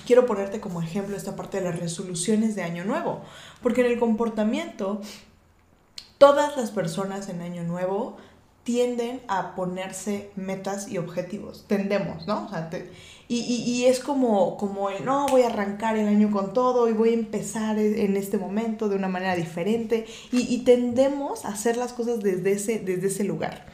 quiero 0.07 0.25
ponerte 0.25 0.61
como 0.61 0.81
ejemplo 0.81 1.17
esta 1.17 1.37
parte 1.37 1.59
de 1.59 1.65
las 1.65 1.79
resoluciones 1.79 2.55
de 2.55 2.63
Año 2.63 2.85
Nuevo, 2.85 3.21
porque 3.63 3.83
en 3.83 3.89
el 3.89 3.99
comportamiento, 3.99 5.03
todas 6.17 6.57
las 6.57 6.71
personas 6.71 7.29
en 7.29 7.43
Año 7.43 7.65
Nuevo 7.65 8.17
tienden 8.65 9.21
a 9.29 9.55
ponerse 9.55 10.31
metas 10.35 10.89
y 10.89 10.99
objetivos, 10.99 11.65
tendemos, 11.69 12.27
¿no? 12.27 12.49
y, 13.29 13.85
es 13.85 14.01
como, 14.01 14.57
como 14.57 14.91
el, 14.91 15.05
no, 15.05 15.27
voy 15.29 15.43
a 15.43 15.47
arrancar 15.47 15.97
el 15.97 16.09
año 16.09 16.31
con 16.31 16.53
todo 16.53 16.89
y 16.89 16.93
voy 16.93 17.11
a 17.11 17.15
empezar 17.15 17.79
e, 17.79 18.05
en 18.05 18.17
este 18.17 18.39
momento 18.39 18.89
de 18.89 18.97
una 18.97 19.09
manera 19.09 19.37
diferente 19.37 20.07
y, 20.33 20.59
tendemos 20.65 21.45
a 21.45 21.49
hacer 21.49 21.77
las 21.77 21.93
cosas 21.93 22.21
desde 22.21 22.53
ese, 22.53 22.79
desde 22.79 23.09
ese 23.09 23.25
lugar. 23.25 23.67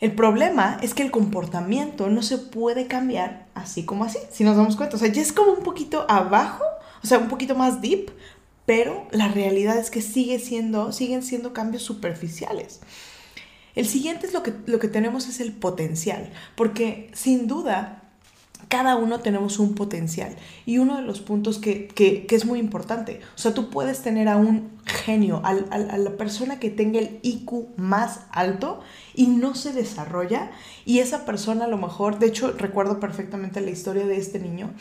El 0.00 0.12
problema 0.12 0.78
es 0.82 0.92
que 0.92 1.02
el 1.02 1.10
comportamiento 1.10 2.08
no 2.08 2.22
se 2.22 2.38
puede 2.38 2.86
cambiar 2.86 3.46
así 3.54 3.84
como 3.84 4.04
así, 4.04 4.18
si 4.30 4.44
nos 4.44 4.56
damos 4.56 4.76
cuenta. 4.76 4.96
O 4.96 4.98
sea, 4.98 5.08
ya 5.08 5.22
es 5.22 5.32
como 5.32 5.52
un 5.52 5.62
poquito 5.62 6.04
abajo, 6.08 6.64
o 7.02 7.06
sea, 7.06 7.18
un 7.18 7.28
poquito 7.28 7.54
más 7.54 7.80
deep, 7.80 8.10
pero 8.66 9.06
la 9.12 9.28
realidad 9.28 9.78
es 9.78 9.90
que 9.90 10.02
sigue 10.02 10.38
siendo, 10.38 10.92
siguen 10.92 11.22
siendo 11.22 11.52
cambios 11.52 11.82
superficiales. 11.82 12.80
El 13.74 13.86
siguiente 13.86 14.26
es 14.26 14.32
lo 14.32 14.42
que, 14.42 14.54
lo 14.66 14.78
que 14.78 14.88
tenemos 14.88 15.28
es 15.28 15.40
el 15.40 15.52
potencial, 15.52 16.30
porque 16.54 17.10
sin 17.12 17.46
duda 17.46 18.03
cada 18.74 18.96
uno 18.96 19.20
tenemos 19.20 19.60
un 19.60 19.76
potencial. 19.76 20.34
Y 20.66 20.78
uno 20.78 20.96
de 20.96 21.02
los 21.02 21.20
puntos 21.20 21.58
que, 21.60 22.26
es 22.28 22.44
muy 22.44 22.58
importante, 22.58 23.20
o 23.36 23.38
sea, 23.38 23.54
tú 23.54 23.70
puedes 23.70 24.02
tener 24.02 24.28
a 24.28 24.36
un 24.36 24.72
genio, 24.84 25.40
a, 25.44 25.52
la 25.54 26.16
persona 26.16 26.58
que 26.58 26.70
tenga 26.70 26.98
el 26.98 27.20
IQ 27.22 27.68
más 27.76 28.22
alto 28.32 28.80
y 29.14 29.28
no 29.28 29.54
se 29.54 29.72
desarrolla. 29.72 30.50
Y 30.84 30.98
esa 30.98 31.24
persona 31.24 31.66
a 31.66 31.68
lo 31.68 31.78
mejor, 31.78 32.18
de 32.18 32.26
hecho 32.26 32.50
recuerdo 32.50 32.98
perfectamente 32.98 33.60
la 33.60 33.70
historia 33.70 34.08
de 34.08 34.16
este 34.16 34.40
niño, 34.40 34.72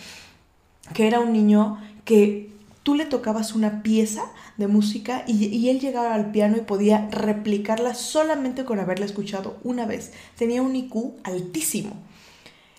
que 0.95 1.05
era 1.05 1.19
un 1.19 1.31
niño 1.31 1.77
que 2.03 2.49
tú 2.81 2.95
le 2.95 3.05
tocabas 3.05 3.53
una 3.53 3.83
pieza 3.83 4.23
de 4.57 4.65
música 4.65 5.23
y, 5.27 5.69
él 5.69 5.79
llegaba 5.79 6.15
al 6.15 6.31
piano 6.31 6.57
y 6.57 6.61
podía 6.61 7.09
replicarla 7.11 7.93
solamente 7.93 8.65
con 8.65 8.79
haberla 8.79 9.05
escuchado 9.05 9.59
una 9.63 9.85
vez. 9.85 10.13
Tenía 10.35 10.63
un 10.63 10.75
IQ 10.75 11.13
altísimo. 11.23 11.93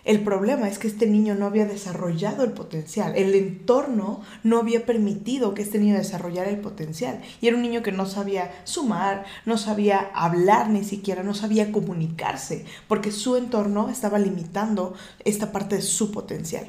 El 0.05 0.21
problema 0.21 0.69
es 0.69 0.77
que 0.77 0.87
este 0.87 1.07
niño 1.07 1.33
no 1.33 1.47
había 1.47 1.65
desarrollado 1.65 2.43
el 2.43 2.51
potencial. 2.51 3.15
El 3.15 3.33
entorno 3.33 4.21
no 4.43 4.59
había 4.59 4.85
permitido 4.85 5.55
que 5.55 5.63
este 5.63 5.79
niño 5.79 5.95
desarrollara 5.95 6.51
el 6.51 6.59
potencial. 6.59 7.23
Y 7.41 7.47
era 7.47 7.57
un 7.57 7.63
niño 7.63 7.81
que 7.81 7.91
no 7.91 8.05
sabía 8.05 8.53
sumar, 8.65 9.25
no 9.47 9.57
sabía 9.57 10.11
hablar 10.13 10.69
ni 10.69 10.83
siquiera, 10.83 11.23
no 11.23 11.33
sabía 11.33 11.71
comunicarse, 11.71 12.65
porque 12.87 13.11
su 13.11 13.35
entorno 13.35 13.89
estaba 13.89 14.19
limitando 14.19 14.93
esta 15.23 15.51
parte 15.51 15.77
de 15.77 15.81
su 15.81 16.11
potencial. 16.11 16.67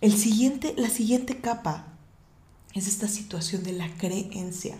El 0.00 0.12
siguiente, 0.12 0.74
la 0.76 0.90
siguiente 0.90 1.40
capa 1.40 1.88
es 2.72 2.86
esta 2.86 3.08
situación 3.08 3.64
de 3.64 3.72
la 3.72 3.88
creencia. 3.96 4.76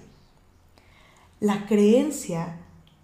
La 1.40 1.66
creencia 1.66 2.56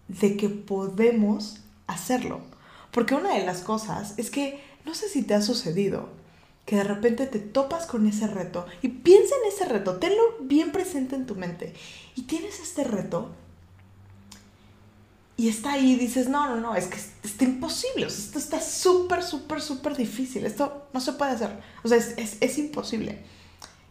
de 0.07 0.37
que 0.37 0.49
podemos 0.49 1.61
hacerlo. 1.89 2.54
Porque 2.95 3.17
una 3.17 3.35
de 3.35 3.45
las 3.45 3.61
cosas 3.61 4.15
es 4.19 4.31
que 4.31 4.63
no 4.87 4.95
sé 4.95 5.09
si 5.09 5.23
te 5.23 5.35
ha 5.35 5.43
sucedido 5.43 6.09
que 6.65 6.77
de 6.77 6.85
repente 6.85 7.27
te 7.27 7.41
topas 7.41 7.87
con 7.87 8.07
ese 8.07 8.29
reto 8.29 8.67
y 8.83 8.89
piensa 8.89 9.35
en 9.43 9.53
ese 9.53 9.65
reto, 9.67 9.97
tenlo 9.97 10.23
bien 10.41 10.71
presente 10.71 11.17
en 11.17 11.27
tu 11.27 11.35
mente 11.35 11.75
y 12.15 12.23
tienes 12.23 12.61
este 12.61 12.85
reto 12.85 13.35
y 15.37 15.49
está 15.49 15.73
ahí 15.73 15.93
y 15.93 15.97
dices, 15.97 16.29
no, 16.29 16.49
no, 16.49 16.61
no, 16.61 16.77
es 16.77 16.87
que 16.87 16.97
está 17.25 17.45
imposible, 17.45 18.07
esto 18.07 18.39
está 18.39 18.61
súper, 18.61 19.25
súper, 19.25 19.61
súper 19.61 19.97
difícil, 19.97 20.47
esto 20.47 20.87
no 20.93 21.01
se 21.01 21.15
puede 21.15 21.33
hacer, 21.33 21.59
o 21.83 21.89
sea, 21.89 21.99
es, 21.99 22.37
es 22.41 22.59
imposible. 22.59 23.19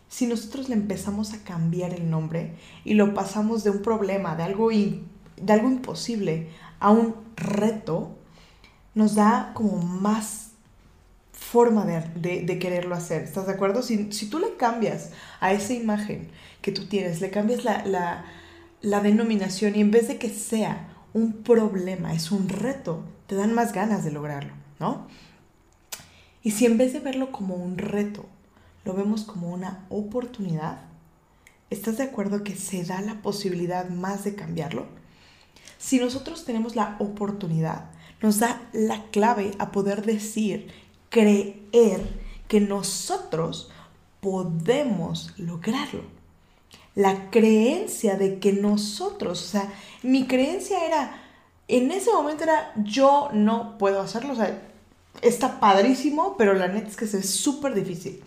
Si 0.08 0.28
nosotros 0.28 0.70
le 0.70 0.76
empezamos 0.76 1.34
a 1.34 1.44
cambiar 1.44 1.94
el 1.94 2.10
nombre 2.10 2.56
y 2.86 2.94
lo 2.94 3.14
pasamos 3.14 3.66
de 3.66 3.72
un 3.72 3.82
problema, 3.82 4.36
de 4.38 4.44
algo, 4.44 4.70
de 4.70 5.54
algo 5.54 5.68
imposible, 5.68 6.50
a 6.80 6.92
un 6.92 7.16
reto, 7.36 8.16
nos 8.96 9.16
da 9.16 9.52
como 9.54 9.78
más 9.78 10.52
forma 11.32 11.86
de, 11.86 12.60
quererlo 12.60 12.96
hacer. 12.96 13.24
¿Estás 13.24 13.48
de 13.48 13.54
acuerdo? 13.54 13.84
Si, 13.84 14.06
tú 14.30 14.40
le 14.40 14.56
cambias 14.56 15.12
a 15.40 15.54
esa 15.54 15.74
imagen 15.74 16.30
que 16.62 16.72
tú 16.72 16.88
tienes, 16.88 17.22
le 17.22 17.30
cambias 17.30 17.64
la, 17.64 18.26
la 18.82 19.00
denominación 19.02 19.76
y 19.76 19.82
en 19.82 19.92
vez 19.92 20.08
de 20.08 20.18
que 20.18 20.30
sea 20.30 20.90
un 21.14 21.44
problema, 21.44 22.14
es 22.14 22.32
un 22.32 22.50
reto, 22.50 23.04
te 23.28 23.36
dan 23.36 23.54
más 23.54 23.74
ganas 23.74 24.04
de 24.04 24.12
lograrlo, 24.12 24.54
¿no? 24.80 25.08
Y 26.42 26.52
si 26.52 26.66
en 26.66 26.78
vez 26.78 26.92
de 26.92 27.00
verlo 27.00 27.32
como 27.32 27.56
un 27.56 27.78
reto, 27.78 28.26
lo 28.84 28.94
vemos 28.94 29.24
como 29.24 29.50
una 29.50 29.86
oportunidad, 29.90 30.82
¿estás 31.70 31.98
de 31.98 32.04
acuerdo 32.04 32.44
que 32.44 32.56
se 32.56 32.84
da 32.84 33.00
la 33.02 33.22
posibilidad 33.22 33.90
más 33.90 34.24
de 34.24 34.36
cambiarlo? 34.36 34.88
Si 35.78 36.00
nosotros 36.00 36.46
tenemos 36.46 36.76
la 36.76 36.98
oportunidad 37.00 37.93
nos 38.24 38.40
da 38.40 38.62
la 38.72 39.04
clave 39.12 39.52
a 39.60 39.74
poder 39.74 40.06
decir, 40.06 40.72
creer 41.10 42.02
que 42.48 42.62
nosotros 42.62 43.70
podemos 44.22 45.34
lograrlo. 45.38 46.04
La 46.96 47.30
creencia 47.32 48.16
de 48.16 48.40
que 48.40 48.54
nosotros, 48.54 49.44
o 49.44 49.46
sea, 49.46 49.74
mi 50.04 50.26
creencia 50.26 50.86
era, 50.86 51.22
en 51.68 51.92
ese 51.92 52.14
momento 52.14 52.44
era, 52.44 52.72
yo 52.78 53.28
no 53.34 53.78
puedo 53.78 54.00
hacerlo, 54.00 54.32
o 54.32 54.36
sea, 54.38 54.58
está 55.22 55.60
padrísimo, 55.60 56.38
pero 56.38 56.54
la 56.54 56.70
neta 56.70 56.88
es 56.88 56.96
que 56.96 57.04
es 57.04 57.30
súper 57.30 57.74
difícil. 57.74 58.24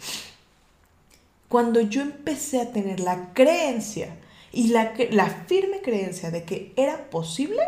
Cuando 1.48 1.80
yo 1.80 2.02
empecé 2.02 2.60
a 2.60 2.70
tener 2.70 3.00
la 3.00 3.32
creencia 3.32 4.14
y 4.52 4.68
la, 4.68 4.92
la 5.10 5.30
firme 5.46 5.80
creencia 5.80 6.30
de 6.30 6.44
que 6.44 6.74
era 6.76 7.08
posible, 7.08 7.62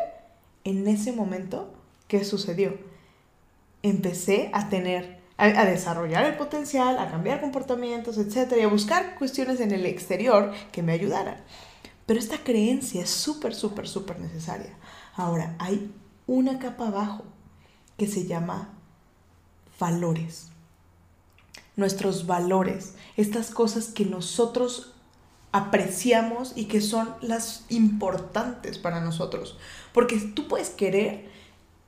en 0.65 0.87
ese 0.89 1.13
momento 1.13 1.78
¿qué 2.09 2.25
sucedió? 2.25 2.77
Empecé 3.83 4.51
a 4.53 4.69
tener 4.69 5.19
a, 5.39 5.65
desarrollar 5.65 6.25
el 6.25 6.37
potencial, 6.37 6.99
a 6.99 7.09
cambiar 7.09 7.41
comportamientos, 7.41 8.19
etc. 8.19 8.55
Y 8.59 8.63
a 8.63 8.69
buscar 8.69 9.15
cuestiones 9.15 9.61
en 9.61 9.71
el 9.71 9.87
exterior 9.87 10.53
que 10.73 10.83
me 10.83 10.93
ayudaran. 10.93 11.37
Pero 12.07 12.19
esta 12.19 12.39
creencia 12.39 13.03
es 13.03 13.11
súper, 13.11 13.55
súper, 13.55 13.87
súper 13.87 14.19
necesaria. 14.19 14.77
Ahora, 15.15 15.55
hay 15.59 15.93
una 16.27 16.59
capa 16.59 16.89
abajo 16.89 17.25
que 17.97 18.09
se 18.09 18.27
llama 18.27 18.71
valores. 19.79 20.49
Nuestros 21.77 22.27
valores, 22.27 22.95
estas 23.17 23.51
cosas 23.51 23.89
que 23.89 24.05
nosotros 24.05 24.95
apreciamos 25.53 26.53
y 26.57 26.65
que 26.65 26.81
son 26.81 27.15
las 27.21 27.65
importantes 27.69 28.79
para 28.79 29.01
nosotros. 29.01 29.57
Porque 29.93 30.17
tú 30.19 30.49
puedes 30.49 30.71
querer, 30.71 31.31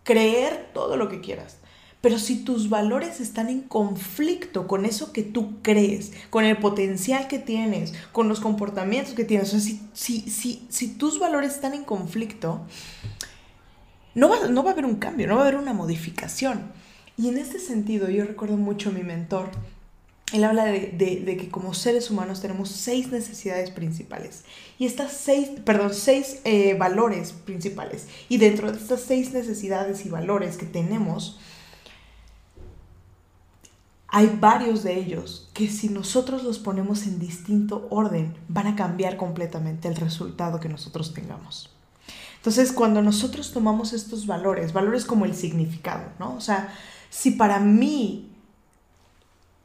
creer 0.04 0.71
todo 0.73 0.97
lo 0.97 1.09
que 1.09 1.21
quieras, 1.21 1.59
pero 2.00 2.19
si 2.19 2.45
tus 2.45 2.71
valores 2.71 3.21
están 3.21 3.49
en 3.49 3.61
conflicto 3.61 4.66
con 4.66 4.87
eso 4.87 5.12
que 5.12 5.23
tú 5.23 5.61
crees, 5.61 6.12
con 6.30 6.45
el 6.45 6.57
potencial 6.57 7.28
que 7.28 7.38
tienes, 7.38 7.92
con 8.12 8.28
los 8.28 8.40
comportamientos 8.40 9.14
que 9.14 9.25
tienes, 9.25 9.52
o 9.52 9.61
sea, 9.61 9.76
si, 9.92 10.21
si, 10.21 10.66
si, 10.71 10.88
tus 10.95 11.19
valores 11.19 11.54
están 11.54 11.75
en 11.75 11.85
conflicto, 11.85 12.62
no 14.14 14.30
va, 14.30 14.49
no 14.49 14.62
va 14.62 14.71
a 14.71 14.73
haber 14.73 14.87
un 14.87 14.97
cambio, 14.97 15.26
no 15.26 15.35
va 15.35 15.42
a 15.42 15.45
haber 15.45 15.61
una 15.61 15.75
modificación. 15.75 16.73
Y 17.19 17.28
en 17.28 17.37
este 17.37 17.59
sentido, 17.59 18.09
yo 18.09 18.25
recuerdo 18.25 18.57
mucho 18.57 18.88
a 18.88 18.92
mi 18.92 19.02
mentor, 19.02 19.50
él 20.32 20.44
habla 20.44 20.64
de, 20.64 21.37
que 21.38 21.49
como 21.49 21.75
seres 21.75 22.10
humanos 22.10 22.40
tenemos 22.40 22.68
seis 22.68 23.10
necesidades 23.10 23.70
principales. 23.70 24.44
Y 24.78 24.87
estas 24.87 25.12
seis, 25.12 25.50
perdón, 25.64 25.92
seis 25.92 26.40
eh, 26.44 26.75
valores 26.75 27.32
principales. 27.32 28.06
Y 28.28 28.38
dentro 28.38 28.70
de 28.70 28.78
estas 28.78 29.00
seis 29.00 29.32
necesidades 29.32 30.06
y 30.06 30.08
valores 30.08 30.56
que 30.56 30.66
tenemos, 30.66 31.38
hay 34.06 34.37
varios 34.40 34.82
de 34.82 34.99
ellos 34.99 35.50
que 35.52 35.68
si 35.68 35.88
nosotros 35.88 36.44
los 36.44 36.58
ponemos 36.58 37.06
en 37.06 37.18
distinto 37.18 37.87
orden 37.90 38.34
van 38.49 38.68
a 38.68 38.76
cambiar 38.76 39.16
completamente 39.16 39.88
el 39.88 39.96
resultado 39.96 40.60
que 40.60 40.68
nosotros 40.68 41.12
tengamos. 41.12 41.70
Entonces, 42.37 42.72
cuando 42.72 43.02
nosotros 43.02 43.52
tomamos 43.52 43.92
estos 43.92 44.26
valores, 44.26 44.72
valores 44.72 45.04
como 45.04 45.26
el 45.26 45.34
significado, 45.34 46.04
¿no? 46.18 46.34
O 46.37 46.40
sea, 46.40 46.72
si 47.10 47.32
para 47.32 47.60
mí 47.60 48.29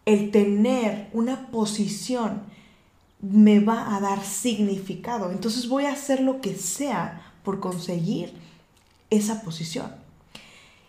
el 0.05 0.31
tener 0.31 1.09
una 1.13 1.47
posición 1.47 2.43
me 3.21 3.59
va 3.59 3.95
a 3.95 3.99
dar 3.99 4.23
significado, 4.23 5.31
entonces 5.31 5.67
voy 5.67 5.85
a 5.85 5.93
hacer 5.93 6.19
lo 6.19 6.41
que 6.41 6.55
sea 6.55 7.33
por 7.43 7.59
conseguir 7.59 8.33
esa 9.09 9.41
posición. 9.41 9.91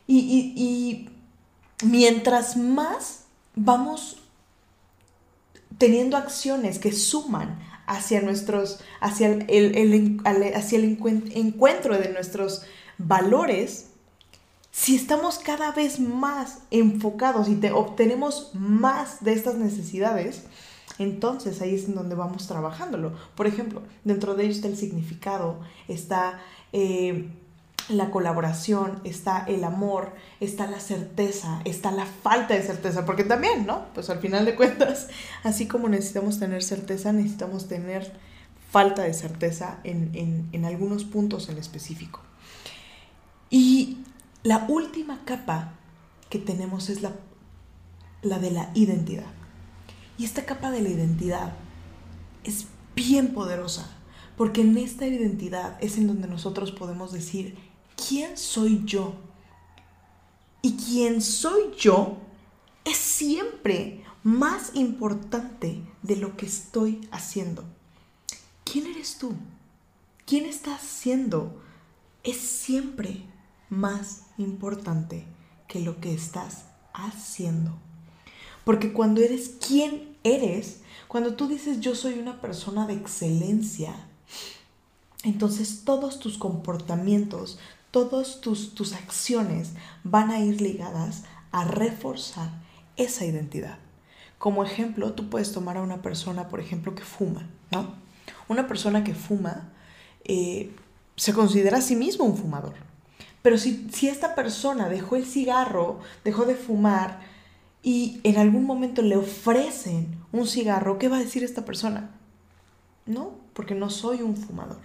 Y, 0.06 0.52
y 0.56 1.08
mientras 1.84 2.56
más 2.56 3.24
vamos 3.54 4.18
teniendo 5.78 6.16
acciones 6.16 6.78
que 6.78 6.92
suman 6.92 7.58
hacia 7.86 8.20
nuestros, 8.20 8.80
hacia 9.00 9.28
el, 9.28 10.20
hacia 10.24 10.78
el 10.78 10.98
encuentro 11.34 11.98
de 11.98 12.12
nuestros 12.12 12.62
valores, 12.98 13.90
si 14.76 14.94
estamos 14.94 15.38
cada 15.38 15.72
vez 15.72 15.98
más 15.98 16.58
enfocados 16.70 17.48
y 17.48 17.54
te 17.54 17.72
obtenemos 17.72 18.50
más 18.52 19.24
de 19.24 19.32
estas 19.32 19.54
necesidades, 19.54 20.42
entonces 20.98 21.62
ahí 21.62 21.74
es 21.74 21.86
en 21.86 21.94
donde 21.94 22.14
vamos 22.14 22.46
trabajándolo. 22.46 23.14
Por 23.36 23.46
ejemplo, 23.46 23.82
dentro 24.04 24.34
de 24.34 24.44
ellos 24.44 24.56
está 24.56 24.68
el 24.68 24.76
significado, 24.76 25.60
está 25.88 26.40
eh, 26.74 27.26
la 27.88 28.10
colaboración, 28.10 29.00
está 29.02 29.46
el 29.48 29.64
amor, 29.64 30.12
está 30.40 30.66
la 30.66 30.78
certeza, 30.78 31.62
está 31.64 31.90
la 31.90 32.04
falta 32.04 32.52
de 32.52 32.62
certeza, 32.62 33.06
porque 33.06 33.24
también, 33.24 33.64
¿no? 33.64 33.86
Pues 33.94 34.10
al 34.10 34.18
final 34.18 34.44
de 34.44 34.56
cuentas, 34.56 35.08
así 35.42 35.66
como 35.66 35.88
necesitamos 35.88 36.38
tener 36.38 36.62
certeza, 36.62 37.14
necesitamos 37.14 37.66
tener 37.66 38.12
falta 38.70 39.04
de 39.04 39.14
certeza 39.14 39.78
en, 39.84 40.50
en 40.52 40.64
algunos 40.66 41.04
puntos 41.04 41.48
en 41.48 41.56
específico. 41.56 42.20
Y 43.48 44.00
la 44.46 44.64
última 44.68 45.24
capa 45.24 45.72
que 46.30 46.38
tenemos 46.38 46.88
es 46.88 47.02
la, 47.02 47.16
la 48.22 48.38
de 48.38 48.52
la 48.52 48.70
identidad. 48.74 49.26
Y 50.18 50.24
esta 50.24 50.46
capa 50.46 50.70
de 50.70 50.82
la 50.82 50.88
identidad 50.88 51.52
es 52.44 52.66
bien 52.94 53.34
poderosa, 53.34 53.90
porque 54.36 54.60
en 54.60 54.78
esta 54.78 55.04
identidad 55.04 55.76
es 55.80 55.98
en 55.98 56.06
donde 56.06 56.28
nosotros 56.28 56.70
podemos 56.70 57.12
decir, 57.12 57.58
¿quién 57.96 58.38
soy 58.38 58.84
yo? 58.84 59.16
Y 60.62 60.76
quién 60.76 61.22
soy 61.22 61.74
yo 61.76 62.18
es 62.84 62.98
siempre 62.98 64.04
más 64.22 64.76
importante 64.76 65.82
de 66.02 66.14
lo 66.14 66.36
que 66.36 66.46
estoy 66.46 67.08
haciendo. 67.10 67.64
¿Quién 68.62 68.86
eres 68.86 69.18
tú? 69.18 69.34
¿Quién 70.24 70.46
estás 70.46 70.82
siendo? 70.82 71.60
Es 72.22 72.36
siempre 72.36 73.24
más 73.68 74.22
importante 74.38 75.24
que 75.68 75.80
lo 75.80 76.00
que 76.00 76.12
estás 76.12 76.64
haciendo. 76.92 77.72
Porque 78.64 78.92
cuando 78.92 79.20
eres 79.20 79.50
quien 79.66 80.16
eres, 80.24 80.80
cuando 81.08 81.34
tú 81.34 81.48
dices 81.48 81.80
yo 81.80 81.94
soy 81.94 82.18
una 82.18 82.40
persona 82.40 82.86
de 82.86 82.94
excelencia, 82.94 83.94
entonces 85.22 85.82
todos 85.84 86.18
tus 86.18 86.38
comportamientos, 86.38 87.58
todas 87.90 88.40
tus, 88.40 88.74
tus 88.74 88.92
acciones 88.92 89.70
van 90.04 90.30
a 90.30 90.40
ir 90.40 90.60
ligadas 90.60 91.24
a 91.52 91.64
reforzar 91.64 92.50
esa 92.96 93.24
identidad. 93.24 93.78
Como 94.38 94.64
ejemplo, 94.64 95.12
tú 95.12 95.30
puedes 95.30 95.52
tomar 95.52 95.76
a 95.76 95.82
una 95.82 96.02
persona, 96.02 96.48
por 96.48 96.60
ejemplo, 96.60 96.94
que 96.94 97.02
fuma, 97.02 97.48
¿no? 97.70 97.94
Una 98.48 98.68
persona 98.68 99.02
que 99.02 99.14
fuma 99.14 99.72
eh, 100.24 100.74
se 101.16 101.32
considera 101.32 101.78
a 101.78 101.82
sí 101.82 101.96
mismo 101.96 102.24
un 102.24 102.36
fumador. 102.36 102.74
Pero 103.46 103.58
si, 103.58 103.86
si 103.92 104.08
esta 104.08 104.34
persona 104.34 104.88
dejó 104.88 105.14
el 105.14 105.24
cigarro, 105.24 106.00
dejó 106.24 106.46
de 106.46 106.56
fumar 106.56 107.20
y 107.80 108.18
en 108.24 108.38
algún 108.38 108.64
momento 108.64 109.02
le 109.02 109.16
ofrecen 109.16 110.16
un 110.32 110.48
cigarro, 110.48 110.98
¿qué 110.98 111.06
va 111.06 111.18
a 111.18 111.20
decir 111.20 111.44
esta 111.44 111.64
persona? 111.64 112.10
No, 113.06 113.36
porque 113.52 113.76
no 113.76 113.88
soy 113.88 114.22
un 114.22 114.36
fumador 114.36 114.80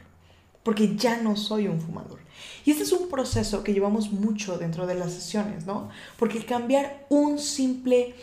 porque 0.61 0.95
ya 0.95 1.17
no 1.17 1.35
soy 1.37 1.67
un 1.67 1.81
fumador. 1.81 2.19
Y 2.65 2.69
este 2.69 2.83
es 2.83 2.91
un 2.91 3.09
proceso 3.09 3.63
que 3.63 3.73
llevamos 3.73 4.11
mucho 4.11 4.59
dentro 4.59 4.85
de 4.85 4.93
las 4.93 5.11
sesiones, 5.11 5.65
¿no? 5.65 5.89
Porque 6.19 6.45
cambiar 6.45 7.07
un 7.09 7.39
simple, 7.39 8.13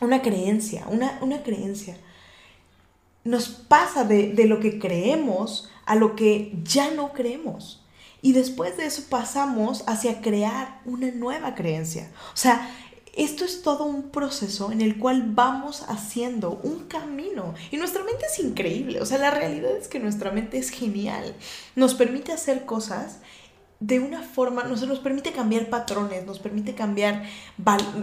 una 0.00 0.20
creencia, 0.20 0.88
una, 0.88 1.20
una 1.22 1.44
creencia, 1.44 1.96
nos 3.22 3.48
pasa 3.50 4.02
de, 4.02 4.32
de 4.32 4.46
lo 4.46 4.58
que 4.58 4.80
creemos 4.80 5.70
a 5.86 5.94
lo 5.94 6.16
que 6.16 6.58
ya 6.64 6.90
no 6.90 7.12
creemos. 7.12 7.79
Y 8.22 8.32
después 8.32 8.76
de 8.76 8.86
eso 8.86 9.02
pasamos 9.08 9.84
hacia 9.86 10.20
crear 10.20 10.80
una 10.84 11.10
nueva 11.10 11.54
creencia. 11.54 12.10
O 12.34 12.36
sea, 12.36 12.70
esto 13.14 13.44
es 13.44 13.62
todo 13.62 13.84
un 13.84 14.10
proceso 14.10 14.70
en 14.70 14.80
el 14.80 14.98
cual 14.98 15.32
vamos 15.34 15.84
haciendo 15.88 16.60
un 16.62 16.86
camino. 16.86 17.54
Y 17.70 17.76
nuestra 17.76 18.04
mente 18.04 18.26
es 18.30 18.38
increíble. 18.38 19.00
O 19.00 19.06
sea, 19.06 19.18
la 19.18 19.30
realidad 19.30 19.76
es 19.76 19.88
que 19.88 19.98
nuestra 19.98 20.30
mente 20.30 20.58
es 20.58 20.70
genial. 20.70 21.34
Nos 21.74 21.94
permite 21.94 22.32
hacer 22.32 22.64
cosas 22.64 23.18
de 23.80 23.98
una 23.98 24.22
forma, 24.22 24.64
nos, 24.64 24.86
nos 24.86 25.00
permite 25.00 25.32
cambiar 25.32 25.70
patrones, 25.70 26.26
nos 26.26 26.38
permite 26.38 26.74
cambiar, 26.74 27.24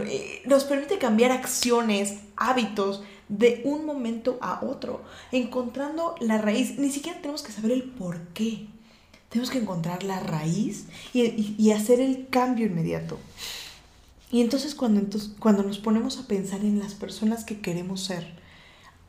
eh, 0.08 0.42
nos 0.46 0.64
permite 0.64 0.98
cambiar 0.98 1.32
acciones, 1.32 2.16
hábitos 2.36 3.04
de 3.30 3.62
un 3.64 3.86
momento 3.86 4.40
a 4.42 4.66
otro, 4.66 5.04
encontrando 5.32 6.16
la 6.20 6.40
raíz. 6.40 6.80
Ni 6.80 6.90
siquiera 6.90 7.20
tenemos 7.22 7.44
que 7.44 7.52
saber 7.52 7.72
el 7.72 7.84
por 7.84 8.20
qué. 8.30 8.68
Tenemos 9.30 9.50
que 9.50 9.60
encontrar 9.60 10.04
la 10.04 10.20
raíz 10.20 10.86
y 11.14 11.72
hacer 11.72 12.00
el 12.00 12.28
cambio 12.30 12.66
inmediato. 12.66 13.18
Y 14.32 14.42
entonces 14.42 14.76
cuando, 14.76 15.00
entonces 15.00 15.32
cuando 15.40 15.64
nos 15.64 15.78
ponemos 15.78 16.18
a 16.18 16.28
pensar 16.28 16.62
en 16.62 16.80
las 16.80 16.94
personas 16.94 17.46
que 17.46 17.62
queremos 17.62 18.02
ser, 18.02 18.36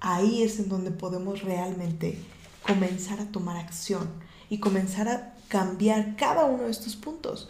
ahí 0.01 0.43
es 0.43 0.61
en 0.61 0.69
donde 0.69 0.91
podemos 0.91 1.43
realmente 1.43 2.19
comenzar 2.67 3.21
a 3.21 3.27
tomar 3.27 3.57
acción 3.57 4.09
y 4.49 4.59
comenzar 4.59 5.09
a 5.09 5.35
cambiar 5.49 6.17
cada 6.17 6.45
uno 6.45 6.65
de 6.65 6.71
estos 6.71 6.95
puntos. 6.95 7.49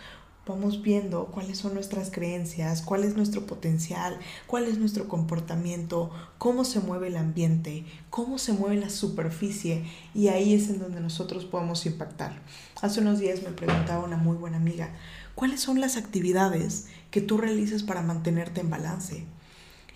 Vamos 0.49 0.83
viendo 0.83 1.27
cuáles 1.27 1.59
son 1.59 1.75
nuestras 1.75 2.11
creencias, 2.11 2.83
cuál 2.83 3.05
es 3.05 3.15
nuestro 3.15 3.47
potencial, 3.47 4.19
cuál 4.47 4.65
es 4.65 4.79
nuestro 4.79 5.07
comportamiento, 5.07 6.11
cómo 6.39 6.65
se 6.65 6.81
mueve 6.81 7.09
el 7.09 7.17
ambiente, 7.17 7.85
cómo 8.11 8.39
se 8.39 8.55
mueve 8.55 8.77
la 8.77 8.91
superficie 8.91 9.85
y 10.15 10.29
ahí 10.29 10.55
es 10.55 10.71
en 10.71 10.81
donde 10.81 11.01
nosotros 11.01 11.45
podemos 11.45 11.87
impactar. 11.87 12.41
Hace 12.81 13.01
unos 13.01 13.21
días 13.21 13.43
me 13.43 13.51
preguntaba 13.51 14.05
una 14.05 14.17
muy 14.17 14.37
buena 14.37 14.57
amiga, 14.57 14.89
¿cuáles 15.35 15.61
son 15.61 15.81
las 15.81 15.97
actividades 15.97 16.87
que 17.11 17.21
tú 17.21 17.39
realices 17.39 17.83
para 17.83 18.03
mantenerte 18.03 18.61
en 18.61 18.71
balance. 18.71 19.25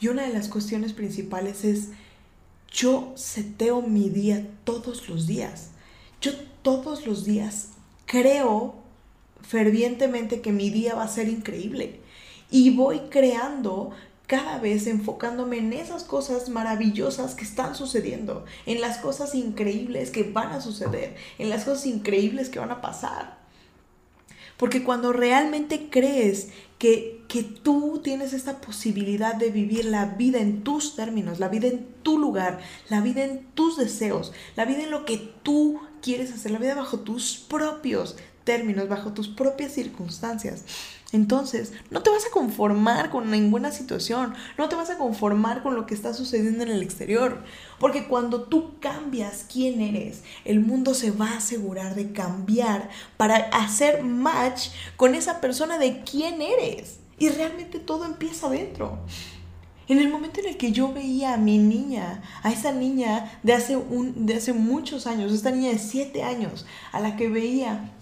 Y 0.01 0.09
una 0.09 0.23
de 0.23 0.33
las 0.33 0.49
cuestiones 0.49 0.93
principales 0.93 1.65
es, 1.65 1.88
yo 2.71 3.12
seteo 3.17 3.83
mi 3.83 4.09
día 4.09 4.49
todos 4.65 5.09
los 5.09 5.27
días. 5.27 5.71
Yo 6.21 6.33
todos 6.62 7.07
los 7.07 7.25
días 7.25 7.69
creo 8.07 8.82
fervientemente 9.43 10.41
que 10.41 10.53
mi 10.53 10.71
día 10.71 10.95
va 10.95 11.05
a 11.05 11.09
ser 11.09 11.29
increíble. 11.29 12.01
Y 12.51 12.71
voy 12.71 13.01
creando 13.11 13.93
cada 14.27 14.59
vez 14.59 14.87
enfocándome 14.87 15.59
en 15.59 15.73
esas 15.73 16.05
cosas 16.05 16.49
maravillosas 16.49 17.35
que 17.35 17.45
están 17.45 17.75
sucediendo, 17.75 18.45
en 18.65 18.81
las 18.81 18.99
cosas 18.99 19.35
increíbles 19.35 20.11
que 20.11 20.23
van 20.23 20.53
a 20.53 20.61
suceder, 20.61 21.17
en 21.39 21.51
las 21.51 21.65
cosas 21.65 21.87
increíbles 21.87 22.49
que 22.49 22.59
van 22.59 22.71
a 22.71 22.81
pasar. 22.81 23.43
Porque 24.57 24.85
cuando 24.85 25.13
realmente 25.13 25.89
crees 25.91 26.49
que, 26.79 27.25
que, 27.29 27.43
tú 27.43 28.01
tienes 28.03 28.33
esta 28.33 28.61
posibilidad 28.61 29.35
de 29.35 29.51
vivir 29.51 29.85
la 29.85 30.07
vida 30.07 30.41
en 30.41 30.63
tus 30.63 30.97
términos, 30.97 31.39
la 31.39 31.49
vida 31.49 31.69
en 31.69 31.87
tu 32.03 32.19
lugar, 32.19 32.61
la 32.89 33.01
vida 33.01 33.25
en 33.25 33.45
tus 33.55 33.77
deseos, 33.77 34.33
la 34.57 34.65
vida 34.65 34.85
en 34.85 34.91
lo 34.91 35.05
que 35.05 35.19
tú 35.43 35.81
quieres 36.01 36.33
hacer, 36.33 36.53
la 36.53 36.59
vida 36.59 36.75
bajo 36.75 37.01
tus 37.01 37.37
propios 37.37 38.17
términos, 38.45 38.89
bajo 38.89 39.13
tus 39.13 39.29
propias 39.29 39.73
circunstancias. 39.73 40.65
Entonces, 41.13 41.75
no 41.91 42.03
te 42.03 42.09
vas 42.09 42.25
a 42.27 42.31
conformar 42.31 43.11
con 43.11 43.31
ninguna 43.31 43.71
situación, 43.71 44.35
no 44.57 44.71
te 44.71 44.77
vas 44.77 44.89
a 44.89 44.97
conformar 44.97 45.63
con 45.63 45.75
lo 45.75 45.85
que 45.85 45.95
está 45.95 46.15
sucediendo 46.15 46.65
en 46.65 46.71
el 46.71 46.83
exterior, 46.83 47.43
porque 47.79 48.09
cuando 48.09 48.45
tú 48.45 48.79
cambias 48.81 49.45
quién 49.53 49.83
eres, 49.83 50.23
el 50.47 50.61
mundo 50.61 50.95
se 50.95 51.11
va 51.11 51.33
a 51.33 51.37
asegurar 51.37 51.95
de 51.95 52.13
cambiar 52.13 52.89
para 53.19 53.37
hacer 53.37 54.03
match 54.03 54.69
con 54.97 55.15
esa 55.15 55.43
persona 55.43 55.79
de 55.79 56.03
quién 56.03 56.41
eres. 56.41 56.99
Y 57.19 57.29
realmente 57.29 57.79
todo 57.79 58.07
empieza 58.07 58.47
adentro. 58.47 58.99
En 59.89 59.99
el 59.99 60.09
momento 60.09 60.41
en 60.41 60.47
el 60.47 60.57
que 60.57 60.73
yo 60.73 60.95
veía 60.95 61.35
a 61.35 61.37
mi 61.37 61.59
niña, 61.59 62.23
a 62.43 62.51
esa 62.51 62.73
niña 62.73 63.39
de 63.43 63.53
hace, 63.53 63.77
un, 63.77 64.25
de 64.25 64.37
hace 64.37 64.55
muchos 64.55 65.07
años, 65.07 65.33
esta 65.33 65.51
niña 65.51 65.71
de 65.71 65.79
7 65.79 66.23
años, 66.23 66.65
a 66.93 67.01
la 67.01 67.17
que 67.17 67.29
veía 67.29 67.93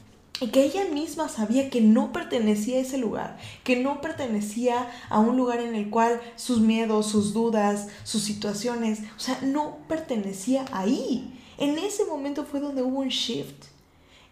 y 0.40 0.48
que 0.48 0.64
ella 0.64 0.86
misma 0.86 1.28
sabía 1.28 1.68
que 1.68 1.82
no 1.82 2.12
pertenecía 2.12 2.78
a 2.78 2.80
ese 2.80 2.96
lugar, 2.96 3.38
que 3.62 3.76
no 3.76 4.00
pertenecía 4.00 4.90
a 5.10 5.18
un 5.18 5.36
lugar 5.36 5.60
en 5.60 5.74
el 5.74 5.90
cual 5.90 6.20
sus 6.36 6.60
miedos, 6.60 7.06
sus 7.06 7.34
dudas, 7.34 7.88
sus 8.04 8.22
situaciones, 8.22 9.00
o 9.16 9.20
sea, 9.20 9.38
no 9.42 9.76
pertenecía 9.86 10.64
ahí. 10.72 11.38
En 11.58 11.78
ese 11.78 12.06
momento 12.06 12.46
fue 12.46 12.60
donde 12.60 12.82
hubo 12.82 13.00
un 13.00 13.08
shift. 13.08 13.66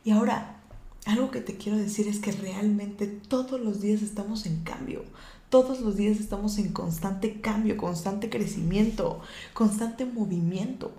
Y 0.03 0.13
ahora, 0.13 0.61
algo 1.05 1.31
que 1.31 1.43
te 1.43 1.57
quiero 1.57 1.77
decir 1.77 2.09
es 2.09 2.21
que 2.21 2.33
realmente 2.33 3.07
todos 3.07 3.61
los 3.61 3.83
días 3.83 4.01
estamos 4.01 4.47
en 4.47 4.63
cambio. 4.63 5.05
Todos 5.51 5.81
los 5.81 5.97
días 5.97 6.21
estamos 6.21 6.59
en 6.59 6.73
constante 6.73 7.41
cambio, 7.41 7.77
constante 7.77 8.31
crecimiento, 8.31 9.21
constante 9.53 10.07
movimiento. 10.07 10.93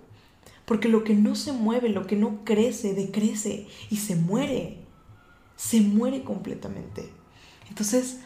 Porque 0.66 0.88
lo 0.88 1.02
que 1.02 1.14
no 1.14 1.34
se 1.34 1.52
mueve, 1.52 1.88
lo 1.88 2.06
que 2.06 2.14
no 2.14 2.44
crece, 2.44 2.94
decrece 2.94 3.66
y 3.90 3.96
se 3.96 4.14
muere 4.14 4.79
se 5.60 5.82
muere 5.82 6.24
completamente. 6.24 7.10
Entonces, 7.68 8.16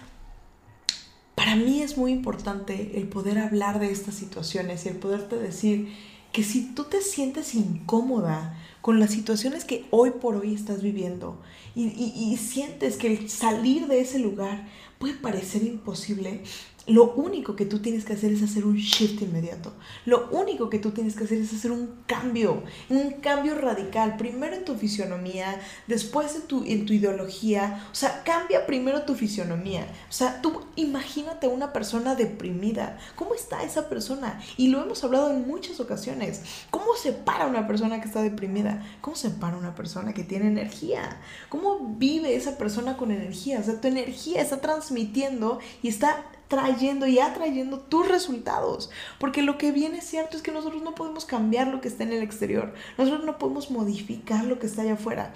para 1.34 1.56
mí 1.56 1.82
es 1.82 1.98
muy 1.98 2.12
importante 2.12 2.92
el 2.94 3.08
poder 3.08 3.38
hablar 3.38 3.80
de 3.80 3.90
estas 3.90 4.14
situaciones 4.14 4.86
y 4.86 4.90
el 4.90 4.96
poderte 4.96 5.36
decir 5.36 5.92
que 6.32 6.44
si 6.44 6.74
tú 6.74 6.84
te 6.84 7.00
sientes 7.00 7.56
incómoda 7.56 8.56
con 8.82 9.00
las 9.00 9.10
situaciones 9.10 9.64
que 9.64 9.84
hoy 9.90 10.12
por 10.12 10.36
hoy 10.36 10.54
estás 10.54 10.80
viviendo 10.80 11.40
y, 11.74 11.86
y 11.86 12.36
sientes 12.36 12.96
que 12.96 13.08
el 13.08 13.28
salir 13.28 13.88
de 13.88 14.00
ese 14.00 14.20
lugar 14.20 14.68
puede 15.00 15.14
parecer 15.14 15.64
imposible, 15.64 16.42
lo 16.86 17.14
único 17.14 17.56
que 17.56 17.64
tú 17.64 17.78
tienes 17.78 18.04
que 18.04 18.12
hacer 18.12 18.32
es 18.32 18.42
hacer 18.42 18.66
un 18.66 18.76
shift 18.76 19.22
inmediato. 19.22 19.72
Lo 20.04 20.28
único 20.30 20.68
que 20.68 20.78
tú 20.78 20.90
tienes 20.90 21.16
que 21.16 21.24
hacer 21.24 21.38
es 21.38 21.52
hacer 21.52 21.70
un 21.70 22.02
cambio, 22.06 22.62
un 22.90 23.12
cambio 23.22 23.54
radical. 23.54 24.16
Primero 24.18 24.54
en 24.54 24.64
tu 24.64 24.74
fisionomía, 24.74 25.60
después 25.86 26.34
en 26.36 26.42
tu, 26.42 26.62
en 26.64 26.84
tu 26.84 26.92
ideología. 26.92 27.86
O 27.90 27.94
sea, 27.94 28.22
cambia 28.22 28.66
primero 28.66 29.02
tu 29.02 29.14
fisionomía. 29.14 29.86
O 30.10 30.12
sea, 30.12 30.42
tú 30.42 30.60
imagínate 30.76 31.48
una 31.48 31.72
persona 31.72 32.14
deprimida. 32.14 32.98
¿Cómo 33.16 33.34
está 33.34 33.62
esa 33.62 33.88
persona? 33.88 34.40
Y 34.58 34.68
lo 34.68 34.82
hemos 34.82 35.02
hablado 35.04 35.30
en 35.30 35.46
muchas 35.48 35.80
ocasiones. 35.80 36.42
¿Cómo 36.70 36.94
se 37.00 37.12
para 37.12 37.46
una 37.46 37.66
persona 37.66 38.00
que 38.00 38.08
está 38.08 38.20
deprimida? 38.20 38.84
¿Cómo 39.00 39.16
se 39.16 39.30
para 39.30 39.56
una 39.56 39.74
persona 39.74 40.12
que 40.12 40.22
tiene 40.22 40.48
energía? 40.48 41.18
¿Cómo 41.48 41.96
vive 41.96 42.34
esa 42.36 42.58
persona 42.58 42.98
con 42.98 43.10
energía? 43.10 43.60
O 43.60 43.62
sea, 43.62 43.80
tu 43.80 43.88
energía 43.88 44.42
está 44.42 44.60
transmitiendo 44.60 45.60
y 45.82 45.88
está 45.88 46.24
trayendo 46.48 47.06
y 47.06 47.18
atrayendo 47.18 47.78
tus 47.78 48.08
resultados. 48.08 48.90
Porque 49.18 49.42
lo 49.42 49.58
que 49.58 49.72
viene 49.72 50.00
cierto 50.00 50.36
es 50.36 50.42
que 50.42 50.52
nosotros 50.52 50.82
no 50.82 50.94
podemos 50.94 51.24
cambiar 51.24 51.68
lo 51.68 51.80
que 51.80 51.88
está 51.88 52.04
en 52.04 52.12
el 52.12 52.22
exterior. 52.22 52.74
Nosotros 52.98 53.24
no 53.24 53.38
podemos 53.38 53.70
modificar 53.70 54.44
lo 54.44 54.58
que 54.58 54.66
está 54.66 54.82
allá 54.82 54.94
afuera 54.94 55.32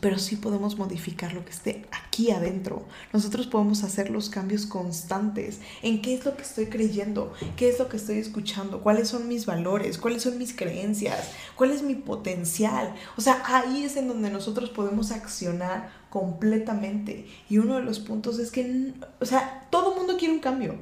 pero 0.00 0.18
sí 0.18 0.36
podemos 0.36 0.78
modificar 0.78 1.32
lo 1.32 1.44
que 1.44 1.50
esté 1.50 1.86
aquí 1.90 2.30
adentro. 2.30 2.84
Nosotros 3.12 3.46
podemos 3.46 3.82
hacer 3.82 4.10
los 4.10 4.30
cambios 4.30 4.66
constantes 4.66 5.58
en 5.82 6.00
qué 6.00 6.14
es 6.14 6.24
lo 6.24 6.36
que 6.36 6.42
estoy 6.42 6.66
creyendo, 6.66 7.32
qué 7.56 7.68
es 7.68 7.78
lo 7.78 7.88
que 7.88 7.96
estoy 7.96 8.18
escuchando, 8.18 8.82
cuáles 8.82 9.08
son 9.08 9.26
mis 9.26 9.46
valores, 9.46 9.98
cuáles 9.98 10.22
son 10.22 10.38
mis 10.38 10.54
creencias, 10.54 11.30
cuál 11.56 11.72
es 11.72 11.82
mi 11.82 11.94
potencial. 11.94 12.94
O 13.16 13.20
sea, 13.20 13.42
ahí 13.46 13.84
es 13.84 13.96
en 13.96 14.08
donde 14.08 14.30
nosotros 14.30 14.70
podemos 14.70 15.10
accionar 15.10 15.99
completamente. 16.10 17.26
Y 17.48 17.58
uno 17.58 17.76
de 17.76 17.82
los 17.82 18.00
puntos 18.00 18.38
es 18.38 18.50
que, 18.50 18.92
o 19.20 19.24
sea, 19.24 19.66
todo 19.70 19.96
mundo 19.96 20.16
quiere 20.18 20.34
un 20.34 20.40
cambio. 20.40 20.74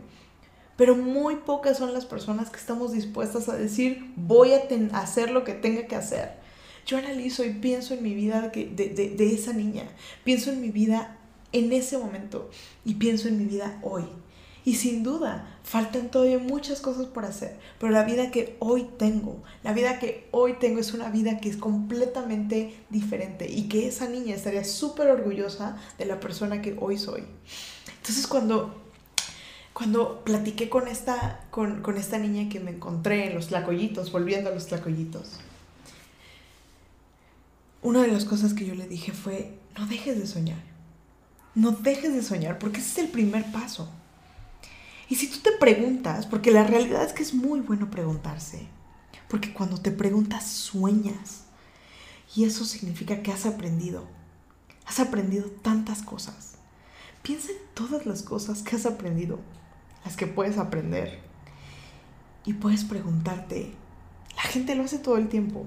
Pero 0.77 0.97
muy 0.97 1.37
pocas 1.37 1.79
son 1.79 1.93
las 1.93 2.07
personas 2.07 2.51
que 2.51 2.59
estamos 2.59 2.93
dispuestas 2.93 3.49
a 3.49 3.57
decir, 3.57 4.13
voy 4.17 4.53
a 4.53 4.63
hacer 4.99 5.31
lo 5.31 5.45
que 5.45 5.55
tenga 5.55 5.87
que 5.87 5.97
hacer 5.97 6.39
yo 6.89 6.97
analizo 6.97 7.45
y 7.45 7.51
pienso 7.51 7.93
en 7.93 8.03
mi 8.03 8.15
vida 8.15 8.49
de, 8.49 8.65
de, 8.65 9.11
de, 9.11 9.35
esa 9.35 9.53
niña, 9.53 9.85
pienso 10.25 10.51
en 10.51 10.63
mi 10.63 10.71
vida 10.71 11.19
en 11.53 11.71
ese 11.75 11.99
momento 11.99 12.51
y 12.83 12.95
pienso 12.95 13.29
en 13.29 13.37
mi 13.39 13.45
vida 13.45 13.79
hoy. 13.83 14.05
Y 14.65 14.77
sin 14.77 15.03
duda, 15.03 15.58
faltan 15.69 16.11
todavía 16.11 16.39
muchas 16.39 16.81
cosas 16.81 17.05
por 17.05 17.27
hacer, 17.27 17.59
pero 17.79 17.93
la 17.93 18.03
vida 18.03 18.31
que 18.31 18.57
hoy 18.59 18.89
tengo, 18.99 19.43
la 19.63 19.75
vida 19.75 19.99
que 19.99 20.27
hoy 20.31 20.55
tengo 20.55 20.81
es 20.81 20.95
una 20.95 21.11
vida 21.11 21.41
que 21.41 21.51
es 21.51 21.59
completamente 21.59 22.75
diferente 22.89 23.47
y 23.51 23.69
que 23.69 23.87
esa 23.87 24.09
niña 24.09 24.35
estaría 24.35 24.65
súper 24.65 25.09
orgullosa 25.09 25.77
de 25.99 26.07
la 26.07 26.21
persona 26.21 26.63
que 26.63 26.75
hoy 26.81 26.97
soy. 26.97 27.23
Entonces 27.99 28.27
cuando, 28.27 28.83
cuando 29.75 30.25
platiqué 30.25 30.71
con 30.71 30.89
esta, 30.89 31.45
con, 31.51 31.83
con 31.83 31.99
esta 31.99 32.17
niña 32.17 32.49
que 32.49 32.61
me 32.61 32.71
encontré 32.71 33.27
en 33.27 33.35
los 33.35 33.49
tlacoyitos, 33.49 34.11
volviendo 34.11 34.49
a 34.49 34.55
los 34.55 34.69
tlacoyitos, 34.69 35.39
una 37.83 38.01
de 38.01 38.09
las 38.09 38.25
cosas 38.25 38.55
que 38.55 38.65
yo 38.65 38.75
le 38.75 38.89
dije 38.89 39.13
fue, 39.13 39.59
no 39.79 39.87
dejes 39.87 40.19
de 40.19 40.27
soñar. 40.27 40.63
No 41.55 41.73
dejes 41.73 42.15
de 42.15 42.23
soñar 42.23 42.59
porque 42.59 42.81
ese 42.81 42.89
es 42.89 42.99
el 43.07 43.09
primer 43.11 43.53
paso. 43.53 43.91
Y 45.09 45.17
si 45.17 45.29
tú 45.29 45.39
te 45.39 45.53
preguntas, 45.53 46.27
porque 46.27 46.51
la 46.51 46.65
realidad 46.65 47.05
es 47.05 47.13
que 47.13 47.23
es 47.23 47.35
muy 47.35 47.61
bueno 47.61 47.91
preguntarse, 47.91 48.67
porque 49.29 49.53
cuando 49.53 49.81
te 49.81 49.91
preguntas 49.91 50.47
sueñas. 50.47 51.45
Y 52.35 52.45
eso 52.45 52.65
significa 52.65 53.23
que 53.23 53.33
has 53.33 53.47
aprendido. 53.47 54.05
Has 54.87 55.01
aprendido 55.01 55.51
tantas 55.51 56.03
cosas. 56.03 56.55
Piensa 57.23 57.51
en 57.51 57.59
todas 57.75 58.07
las 58.07 58.23
cosas 58.23 58.63
que 58.63 58.77
has 58.77 58.87
aprendido, 58.87 59.39
las 60.05 60.17
que 60.17 60.27
puedes 60.27 60.59
aprender. 60.59 61.21
Y 62.45 62.55
puedes 62.55 62.85
preguntarte, 62.85 63.73
la 64.37 64.43
gente 64.43 64.75
lo 64.75 64.85
hace 64.85 64.99
todo 64.99 65.17
el 65.17 65.29
tiempo. 65.29 65.67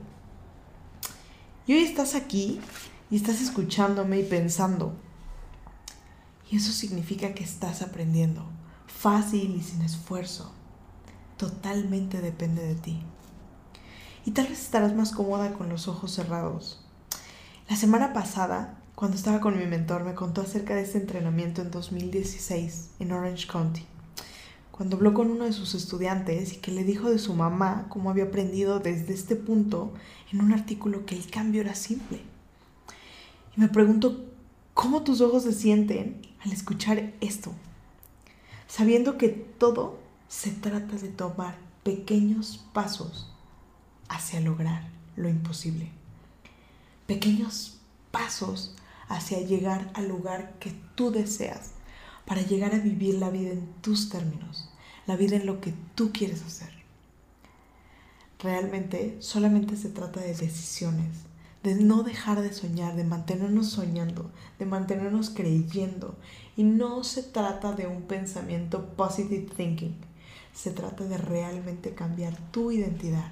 Y 1.67 1.73
hoy 1.73 1.83
estás 1.83 2.15
aquí 2.15 2.59
y 3.09 3.15
estás 3.15 3.41
escuchándome 3.41 4.19
y 4.19 4.23
pensando. 4.23 4.95
Y 6.49 6.57
eso 6.57 6.71
significa 6.71 7.33
que 7.33 7.43
estás 7.43 7.81
aprendiendo, 7.81 8.45
fácil 8.93 9.55
y 9.55 9.63
sin 9.63 9.81
esfuerzo. 9.81 10.51
Totalmente 11.37 12.21
depende 12.21 12.65
de 12.65 12.75
ti. 12.75 13.01
Y 14.25 14.31
tal 14.31 14.47
vez 14.47 14.61
estarás 14.61 14.95
más 14.95 15.11
cómoda 15.11 15.53
con 15.53 15.69
los 15.69 15.87
ojos 15.87 16.11
cerrados. 16.11 16.85
La 17.69 17.75
semana 17.75 18.13
pasada, 18.13 18.77
cuando 18.95 19.17
estaba 19.17 19.39
con 19.39 19.57
mi 19.57 19.65
mentor, 19.65 20.03
me 20.03 20.13
contó 20.13 20.41
acerca 20.41 20.75
de 20.75 20.83
este 20.83 20.99
entrenamiento 20.99 21.61
en 21.61 21.71
2016 21.71 22.91
en 22.99 23.11
Orange 23.11 23.47
County 23.47 23.85
cuando 24.81 24.95
habló 24.95 25.13
con 25.13 25.29
uno 25.29 25.43
de 25.45 25.53
sus 25.53 25.75
estudiantes 25.75 26.53
y 26.53 26.55
que 26.55 26.71
le 26.71 26.83
dijo 26.83 27.11
de 27.11 27.19
su 27.19 27.35
mamá 27.35 27.85
cómo 27.87 28.09
había 28.09 28.23
aprendido 28.23 28.79
desde 28.79 29.13
este 29.13 29.35
punto 29.35 29.93
en 30.33 30.41
un 30.41 30.53
artículo 30.53 31.05
que 31.05 31.15
el 31.15 31.29
cambio 31.29 31.61
era 31.61 31.75
simple. 31.75 32.19
Y 33.55 33.61
me 33.61 33.67
pregunto, 33.67 34.25
¿cómo 34.73 35.03
tus 35.03 35.21
ojos 35.21 35.43
se 35.43 35.53
sienten 35.53 36.21
al 36.43 36.51
escuchar 36.51 37.13
esto? 37.21 37.53
Sabiendo 38.71 39.17
que 39.17 39.27
todo 39.27 39.99
se 40.29 40.49
trata 40.49 40.95
de 40.95 41.09
tomar 41.09 41.57
pequeños 41.83 42.63
pasos 42.71 43.29
hacia 44.07 44.39
lograr 44.39 44.87
lo 45.17 45.27
imposible. 45.27 45.91
Pequeños 47.05 47.79
pasos 48.11 48.73
hacia 49.09 49.41
llegar 49.41 49.91
al 49.93 50.07
lugar 50.07 50.53
que 50.59 50.71
tú 50.95 51.11
deseas 51.11 51.71
para 52.25 52.43
llegar 52.43 52.73
a 52.73 52.79
vivir 52.79 53.15
la 53.15 53.29
vida 53.29 53.51
en 53.51 53.67
tus 53.81 54.07
términos, 54.07 54.69
la 55.05 55.17
vida 55.17 55.35
en 55.35 55.47
lo 55.47 55.59
que 55.59 55.73
tú 55.93 56.13
quieres 56.13 56.41
hacer. 56.41 56.71
Realmente 58.39 59.17
solamente 59.19 59.75
se 59.75 59.89
trata 59.89 60.21
de 60.21 60.33
decisiones, 60.33 61.09
de 61.63 61.75
no 61.75 62.03
dejar 62.03 62.41
de 62.41 62.53
soñar, 62.53 62.95
de 62.95 63.03
mantenernos 63.03 63.69
soñando, 63.69 64.31
de 64.57 64.65
mantenernos 64.65 65.29
creyendo. 65.29 66.15
Y 66.57 66.63
no 66.63 67.03
se 67.03 67.23
trata 67.23 67.73
de 67.73 67.87
un 67.87 68.03
pensamiento 68.03 68.87
positive 68.95 69.47
thinking, 69.55 69.95
se 70.53 70.71
trata 70.71 71.05
de 71.05 71.17
realmente 71.17 71.93
cambiar 71.93 72.35
tu 72.51 72.71
identidad, 72.71 73.31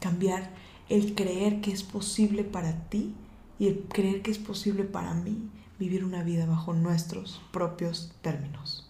cambiar 0.00 0.50
el 0.88 1.14
creer 1.14 1.60
que 1.60 1.70
es 1.70 1.82
posible 1.82 2.44
para 2.44 2.88
ti 2.88 3.14
y 3.58 3.68
el 3.68 3.84
creer 3.88 4.22
que 4.22 4.30
es 4.30 4.38
posible 4.38 4.84
para 4.84 5.14
mí 5.14 5.48
vivir 5.78 6.04
una 6.04 6.22
vida 6.22 6.46
bajo 6.46 6.72
nuestros 6.72 7.40
propios 7.52 8.12
términos. 8.22 8.86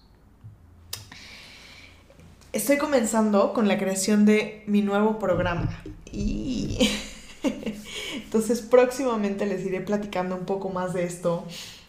Estoy 2.53 2.79
comenzando 2.79 3.53
con 3.53 3.69
la 3.69 3.79
creación 3.79 4.27
de 4.27 4.65
mi 4.67 4.83
nuevo 4.83 5.19
programa 5.21 5.83
y 6.11 6.79
entonces 8.15 8.61
próximamente 8.61 9.47
les 9.47 9.65
iré 9.65 9.81
platicando 9.81 10.37
un 10.37 10.45
poco 10.45 10.69
más 10.71 10.93
de 10.93 11.05
esto, 11.05 11.45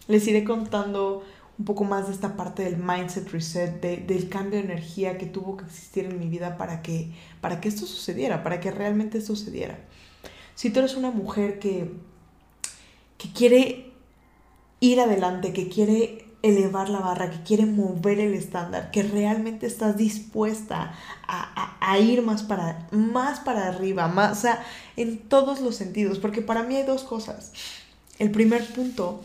les 0.08 0.26
iré 0.26 0.44
contando 0.44 1.24
un 1.58 1.64
poco 1.64 1.84
más 1.84 2.08
de 2.08 2.14
esta 2.14 2.36
parte 2.36 2.64
del 2.64 2.76
mindset 2.76 3.30
reset, 3.30 3.80
del 3.80 4.28
cambio 4.28 4.58
de 4.58 4.64
energía 4.64 5.18
que 5.18 5.26
tuvo 5.26 5.56
que 5.56 5.64
existir 5.64 6.06
en 6.06 6.18
mi 6.18 6.28
vida 6.28 6.56
para 6.56 6.82
que, 6.82 7.12
para 7.40 7.60
que 7.60 7.68
esto 7.68 7.86
sucediera, 7.86 8.42
para 8.42 8.58
que 8.58 8.70
realmente 8.70 9.20
sucediera. 9.20 9.78
Si 10.54 10.70
tú 10.70 10.80
eres 10.80 10.96
una 10.96 11.10
mujer 11.10 11.58
que, 11.58 11.92
que 13.18 13.32
quiere 13.32 13.92
ir 14.80 15.00
adelante, 15.00 15.52
que 15.52 15.68
quiere 15.68 16.26
elevar 16.42 16.88
la 16.88 17.00
barra, 17.00 17.30
que 17.30 17.42
quiere 17.42 17.66
mover 17.66 18.18
el 18.18 18.34
estándar, 18.34 18.90
que 18.90 19.02
realmente 19.02 19.66
estás 19.66 19.96
dispuesta 19.96 20.94
a, 21.26 21.98
ir 21.98 22.22
más 22.22 22.42
para, 22.42 22.88
más 22.90 23.40
para 23.40 23.68
arriba, 23.68 24.08
más, 24.08 24.38
o 24.38 24.40
sea, 24.40 24.64
en 24.96 25.18
todos 25.18 25.60
los 25.60 25.76
sentidos, 25.76 26.18
porque 26.18 26.42
para 26.42 26.62
mí 26.62 26.76
hay 26.76 26.84
dos 26.84 27.04
cosas. 27.04 27.52
El 28.18 28.30
primer 28.30 28.66
punto 28.74 29.22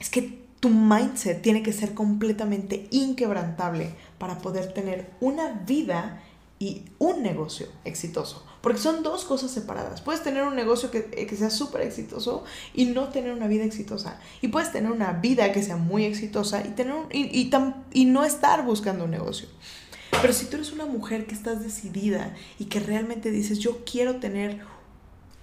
es 0.00 0.10
que 0.10 0.44
tu 0.60 0.70
mindset 0.70 1.42
tiene 1.42 1.62
que 1.62 1.72
ser 1.72 1.94
completamente 1.94 2.88
inquebrantable 2.90 3.94
para 4.18 4.38
poder 4.38 4.72
tener 4.72 5.10
una 5.20 5.52
vida 5.66 6.22
y 6.58 6.84
un 6.98 7.22
negocio 7.22 7.68
exitoso. 7.84 8.44
Porque 8.64 8.80
son 8.80 9.02
dos 9.02 9.26
cosas 9.26 9.50
separadas. 9.50 10.00
Puedes 10.00 10.22
tener 10.22 10.44
un 10.44 10.56
negocio 10.56 10.90
que, 10.90 11.10
eh, 11.12 11.26
que 11.26 11.36
sea 11.36 11.50
súper 11.50 11.82
exitoso 11.82 12.44
y 12.72 12.86
no 12.86 13.10
tener 13.10 13.34
una 13.34 13.46
vida 13.46 13.62
exitosa. 13.62 14.18
Y 14.40 14.48
puedes 14.48 14.72
tener 14.72 14.90
una 14.90 15.12
vida 15.12 15.52
que 15.52 15.62
sea 15.62 15.76
muy 15.76 16.06
exitosa 16.06 16.66
y, 16.66 16.70
tener 16.70 16.94
y, 17.12 17.50
y 17.92 18.04
no 18.06 18.24
estar 18.24 18.64
buscando 18.64 19.04
un 19.04 19.10
negocio. 19.10 19.48
Pero 20.22 20.32
si 20.32 20.46
tú 20.46 20.56
eres 20.56 20.72
una 20.72 20.86
mujer 20.86 21.26
que 21.26 21.34
estás 21.34 21.62
decidida 21.62 22.34
y 22.58 22.64
que 22.64 22.80
realmente 22.80 23.30
dices, 23.30 23.58
yo 23.58 23.84
quiero 23.84 24.16
tener 24.16 24.62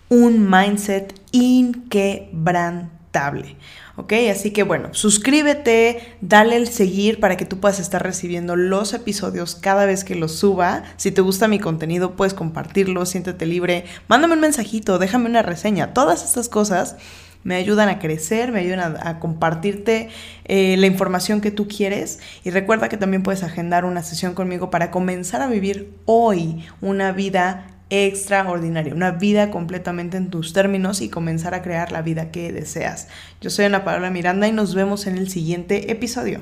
un 0.10 0.50
mindset 0.50 1.14
inquebrantable. 1.32 3.56
¿Ok? 4.02 4.14
Así 4.32 4.52
que 4.52 4.64
bueno, 4.64 4.90
suscríbete, 4.94 6.00
dale 6.22 6.56
el 6.56 6.68
seguir 6.68 7.20
para 7.20 7.38
que 7.38 7.46
tú 7.46 7.60
puedas 7.60 7.80
estar 7.80 8.04
recibiendo 8.04 8.56
los 8.56 8.94
episodios 8.94 9.56
cada 9.56 9.86
vez 9.86 10.04
que 10.04 10.16
los 10.16 10.34
suba. 10.34 10.84
Si 10.98 11.12
te 11.12 11.22
gusta 11.22 11.48
mi 11.48 11.60
contenido, 11.60 12.16
puedes 12.16 12.34
compartirlo, 12.34 13.06
siéntete 13.06 13.46
libre, 13.46 13.86
mándame 14.08 14.34
un 14.34 14.42
mensajito, 14.42 15.00
déjame 15.00 15.30
una 15.30 15.44
reseña. 15.44 15.94
Todas 15.94 16.24
estas 16.24 16.50
cosas 16.50 16.98
me 17.44 17.56
ayudan 17.56 17.90
a 17.90 18.00
crecer, 18.00 18.52
me 18.52 18.60
ayudan 18.60 18.98
a, 19.02 19.20
compartirte 19.20 20.10
eh, 20.46 20.76
la 20.78 20.88
información 20.88 21.42
que 21.42 21.52
tú 21.52 21.68
quieres. 21.68 22.20
Y 22.44 22.50
recuerda 22.50 22.90
que 22.90 22.98
también 22.98 23.24
puedes 23.24 23.44
agendar 23.44 23.86
una 23.86 24.04
sesión 24.04 24.34
conmigo 24.34 24.70
para 24.70 24.92
comenzar 24.92 25.42
a 25.42 25.48
vivir 25.48 25.94
hoy 26.06 26.66
una 26.82 27.12
vida 27.12 27.68
extraordinaria, 27.92 28.96
una 28.96 29.12
vida 29.12 29.52
completamente 29.52 30.16
en 30.16 30.30
tus 30.30 30.54
términos 30.54 31.02
y 31.02 31.10
comenzar 31.10 31.54
a 31.54 31.62
crear 31.62 31.92
la 31.92 32.02
vida 32.02 32.32
que 32.32 32.54
deseas. 32.54 33.10
Yo 33.42 33.50
soy 33.50 33.66
Ana 33.66 33.84
Paola 33.84 34.10
Miranda 34.10 34.48
y 34.48 34.54
nos 34.54 34.74
vemos 34.74 35.08
en 35.08 35.18
el 35.18 35.30
siguiente 35.30 35.92
episodio. 35.92 36.42